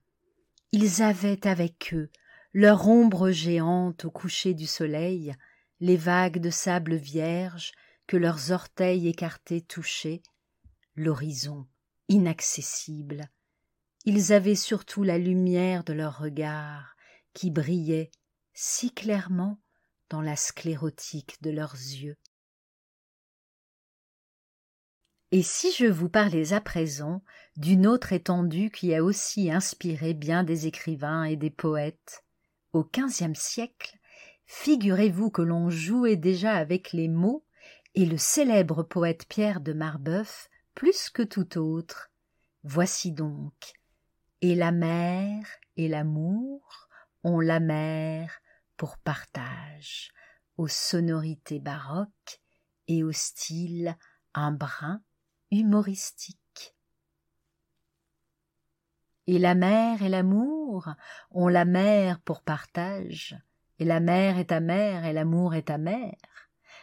Ils 0.73 1.01
avaient 1.01 1.47
avec 1.47 1.93
eux 1.93 2.09
leur 2.51 2.89
ombre 2.89 3.31
géante 3.31 4.03
au 4.03 4.11
coucher 4.11 4.53
du 4.53 4.67
soleil, 4.67 5.33
les 5.83 5.97
vagues 5.97 6.39
de 6.39 6.49
sable 6.49 6.95
vierge 6.95 7.73
que 8.07 8.15
leurs 8.15 8.51
orteils 8.51 9.09
écartés 9.09 9.59
touchaient, 9.59 10.23
l'horizon 10.95 11.67
inaccessible. 12.07 13.29
Ils 14.05 14.31
avaient 14.31 14.55
surtout 14.55 15.03
la 15.03 15.17
lumière 15.17 15.83
de 15.83 15.91
leur 15.91 16.19
regard 16.19 16.95
qui 17.33 17.51
brillait 17.51 18.11
si 18.53 18.93
clairement 18.93 19.59
dans 20.09 20.21
la 20.21 20.37
sclérotique 20.37 21.41
de 21.41 21.51
leurs 21.51 21.75
yeux. 21.75 22.15
Et 25.31 25.43
si 25.43 25.73
je 25.73 25.87
vous 25.87 26.07
parlais 26.07 26.53
à 26.53 26.61
présent 26.61 27.25
d'une 27.57 27.87
autre 27.87 28.13
étendue 28.13 28.71
qui 28.71 28.95
a 28.95 29.03
aussi 29.03 29.51
inspiré 29.51 30.13
bien 30.13 30.45
des 30.45 30.65
écrivains 30.65 31.25
et 31.25 31.35
des 31.35 31.49
poètes 31.49 32.23
Au 32.71 32.85
quinzième 32.85 33.35
siècle, 33.35 33.99
Figurez-vous 34.45 35.31
que 35.31 35.41
l'on 35.41 35.69
jouait 35.69 36.15
déjà 36.15 36.55
avec 36.55 36.91
les 36.93 37.07
mots, 37.07 37.43
et 37.95 38.05
le 38.05 38.17
célèbre 38.17 38.83
poète 38.83 39.25
Pierre 39.27 39.61
de 39.61 39.73
Marbeuf 39.73 40.49
plus 40.73 41.09
que 41.09 41.21
tout 41.21 41.57
autre. 41.57 42.11
Voici 42.63 43.11
donc. 43.11 43.73
Et 44.41 44.55
la 44.55 44.71
mer 44.71 45.45
et 45.77 45.87
l'amour 45.87 46.89
ont 47.23 47.39
la 47.39 47.59
mer 47.59 48.41
pour 48.77 48.97
partage, 48.97 50.11
aux 50.57 50.67
sonorités 50.67 51.59
baroques 51.59 52.41
et 52.87 53.03
au 53.03 53.11
style 53.11 53.95
un 54.33 54.51
brin 54.51 55.01
humoristique. 55.51 56.75
Et 59.27 59.39
la 59.39 59.55
mer 59.55 60.01
et 60.01 60.09
l'amour 60.09 60.89
ont 61.31 61.47
la 61.47 61.63
mer 61.63 62.19
pour 62.21 62.41
partage, 62.41 63.37
et 63.79 63.85
la 63.85 63.99
mer 63.99 64.37
est 64.37 64.51
amère 64.51 65.05
et 65.05 65.13
l'amour 65.13 65.55
est 65.55 65.69
amer. 65.69 66.15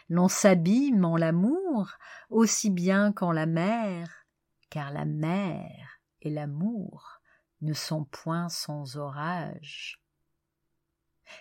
L'on 0.09 0.27
s'abîme 0.27 1.05
en 1.05 1.15
l'amour 1.15 1.91
aussi 2.29 2.69
bien 2.69 3.13
qu'en 3.13 3.31
la 3.31 3.45
mer, 3.45 4.25
car 4.69 4.91
la 4.91 5.05
mer 5.05 5.99
et 6.21 6.29
l'amour 6.29 7.21
ne 7.61 7.73
sont 7.73 8.03
point 8.05 8.49
sans 8.49 8.97
orage. 8.97 10.01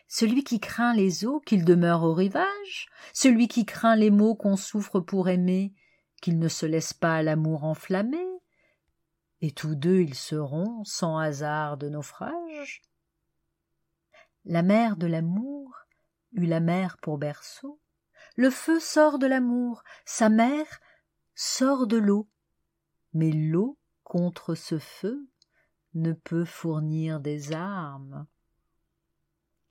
Celui 0.07 0.45
qui 0.45 0.61
craint 0.61 0.95
les 0.95 1.25
eaux, 1.25 1.41
qu'il 1.41 1.65
demeure 1.65 2.05
au 2.05 2.15
rivage, 2.15 2.89
celui 3.13 3.49
qui 3.49 3.67
craint 3.67 3.97
les 3.97 4.11
maux 4.11 4.35
qu'on 4.35 4.57
souffre 4.57 5.01
pour 5.01 5.29
aimer, 5.29 5.75
qu'il 6.23 6.39
ne 6.39 6.49
se 6.49 6.67
laisse 6.67 6.93
pas 6.93 7.23
l'amour 7.23 7.65
enflammer, 7.65 8.29
et 9.41 9.53
tous 9.53 9.75
deux 9.75 10.01
ils 10.01 10.15
seront 10.15 10.85
sans 10.85 11.19
hasard 11.19 11.77
de 11.77 11.89
naufrage. 11.89 12.83
La 14.45 14.63
mère 14.63 14.97
de 14.97 15.07
l'amour 15.07 15.77
eut 16.33 16.47
la 16.47 16.61
mer 16.61 16.97
pour 16.99 17.19
berceau. 17.19 17.81
Le 18.37 18.51
feu 18.51 18.81
sort 18.81 19.19
de 19.19 19.27
l'amour, 19.27 19.83
sa 20.05 20.29
mère 20.29 20.81
sort 21.35 21.87
de 21.87 21.97
l'eau. 21.97 22.29
Mais 23.13 23.31
l'eau 23.31 23.79
contre 24.03 24.55
ce 24.55 24.79
feu 24.79 25.29
ne 25.95 26.13
peut 26.13 26.45
fournir 26.45 27.21
des 27.21 27.53
armes. 27.53 28.27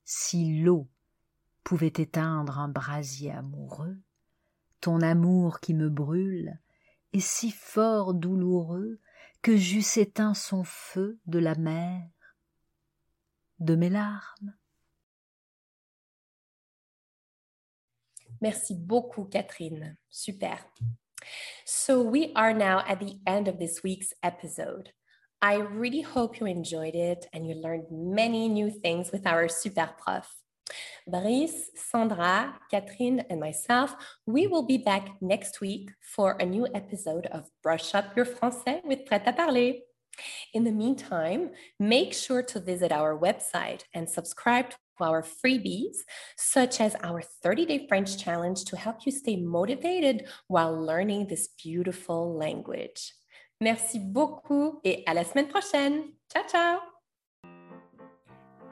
Si 0.04 0.62
l'eau 0.62 0.88
pouvait 1.64 1.88
éteindre 1.88 2.60
un 2.60 2.68
brasier 2.68 3.32
amoureux, 3.32 3.98
ton 4.82 5.02
amour 5.02 5.60
qui 5.60 5.74
me 5.74 5.90
brûle 5.90 6.60
est 7.14 7.20
si 7.20 7.52
fort 7.52 8.14
douloureux 8.14 9.00
que 9.42 9.56
j'eusse 9.56 9.98
éteint 9.98 10.34
son 10.34 10.64
feu 10.64 11.20
de 11.26 11.40
la 11.40 11.56
mer, 11.56 12.10
de 13.60 13.76
mes 13.76 13.90
larmes. 13.90 14.54
Merci 18.42 18.76
beaucoup, 18.76 19.26
Catherine. 19.32 19.98
Super. 20.10 20.60
So 21.66 22.02
we 22.02 22.32
are 22.36 22.54
now 22.54 22.84
at 22.88 23.00
the 23.00 23.20
end 23.28 23.48
of 23.48 23.60
this 23.60 23.84
week's 23.84 24.14
episode. 24.24 24.92
I 25.42 25.56
really 25.56 26.02
hope 26.02 26.40
you 26.40 26.46
enjoyed 26.46 26.96
it 26.96 27.28
and 27.32 27.48
you 27.48 27.56
learned 27.56 27.86
many 27.92 28.50
new 28.50 28.70
things 28.70 29.12
with 29.12 29.26
our 29.26 29.48
super 29.48 29.90
prof. 29.98 30.28
Brice, 31.08 31.72
Sandra, 31.76 32.60
Catherine, 32.70 33.22
and 33.30 33.40
myself, 33.40 33.96
we 34.26 34.48
will 34.48 34.64
be 34.64 34.78
back 34.78 35.10
next 35.22 35.62
week 35.62 35.92
for 36.02 36.38
a 36.40 36.46
new 36.46 36.68
episode 36.74 37.26
of 37.28 37.50
Brush 37.64 37.96
Up 37.96 38.16
Your 38.16 38.26
Français 38.26 38.84
with 38.84 39.06
Prêt 39.06 39.26
à 39.26 39.36
Parler. 39.36 39.76
In 40.54 40.66
the 40.66 40.72
meantime, 40.72 41.52
make 41.80 42.14
sure 42.14 42.44
to 42.44 42.60
visit 42.60 42.92
our 42.92 43.18
website 43.18 43.84
and 43.94 44.10
subscribe 44.10 44.74
our 45.02 45.24
freebies, 45.24 45.97
such 46.38 46.82
as 46.82 46.95
our 47.04 47.22
30 47.22 47.66
day 47.66 47.86
French 47.88 48.18
challenge 48.18 48.66
to 48.66 48.78
help 48.78 49.06
you 49.06 49.12
stay 49.12 49.36
motivated 49.36 50.28
while 50.47 50.74
learning 50.74 51.28
this 51.28 51.50
beautiful 51.64 52.36
language. 52.38 53.14
Merci 53.62 54.00
beaucoup 54.00 54.80
et 54.86 55.04
à 55.08 55.14
la 55.14 55.24
semaine 55.24 55.47
prochaine. 55.47 56.14
Ciao, 56.32 56.43
ciao. 56.47 56.80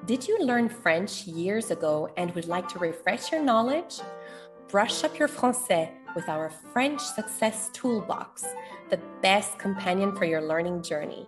Did 0.05 0.25
you 0.25 0.39
learn 0.39 0.69
French 0.69 1.27
years 1.27 1.69
ago 1.69 2.07
and 2.15 2.33
would 2.33 2.47
like 2.47 2.69
to 2.69 2.79
refresh 2.79 3.29
your 3.29 3.43
knowledge? 3.43 3.99
Brush 4.69 5.03
up 5.03 5.19
your 5.19 5.27
français 5.27 5.91
with 6.15 6.29
our 6.29 6.49
French 6.49 7.01
Success 7.01 7.69
Toolbox, 7.73 8.45
the 8.89 8.99
best 9.21 9.59
companion 9.59 10.15
for 10.15 10.23
your 10.23 10.41
learning 10.41 10.81
journey. 10.81 11.27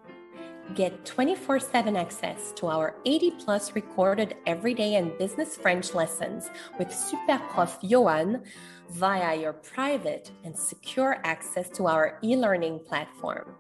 Get 0.75 1.03
24 1.03 1.59
7 1.59 1.95
access 1.95 2.51
to 2.53 2.67
our 2.67 2.95
80 3.03 3.31
plus 3.39 3.73
recorded 3.73 4.35
everyday 4.45 4.93
and 4.95 5.17
business 5.17 5.57
French 5.57 5.95
lessons 5.95 6.51
with 6.77 6.93
Super 6.93 7.39
Prof 7.49 7.79
Johan 7.81 8.43
via 8.91 9.35
your 9.35 9.53
private 9.53 10.29
and 10.43 10.55
secure 10.55 11.21
access 11.23 11.69
to 11.69 11.87
our 11.87 12.19
e 12.23 12.35
learning 12.35 12.81
platform. 12.87 13.55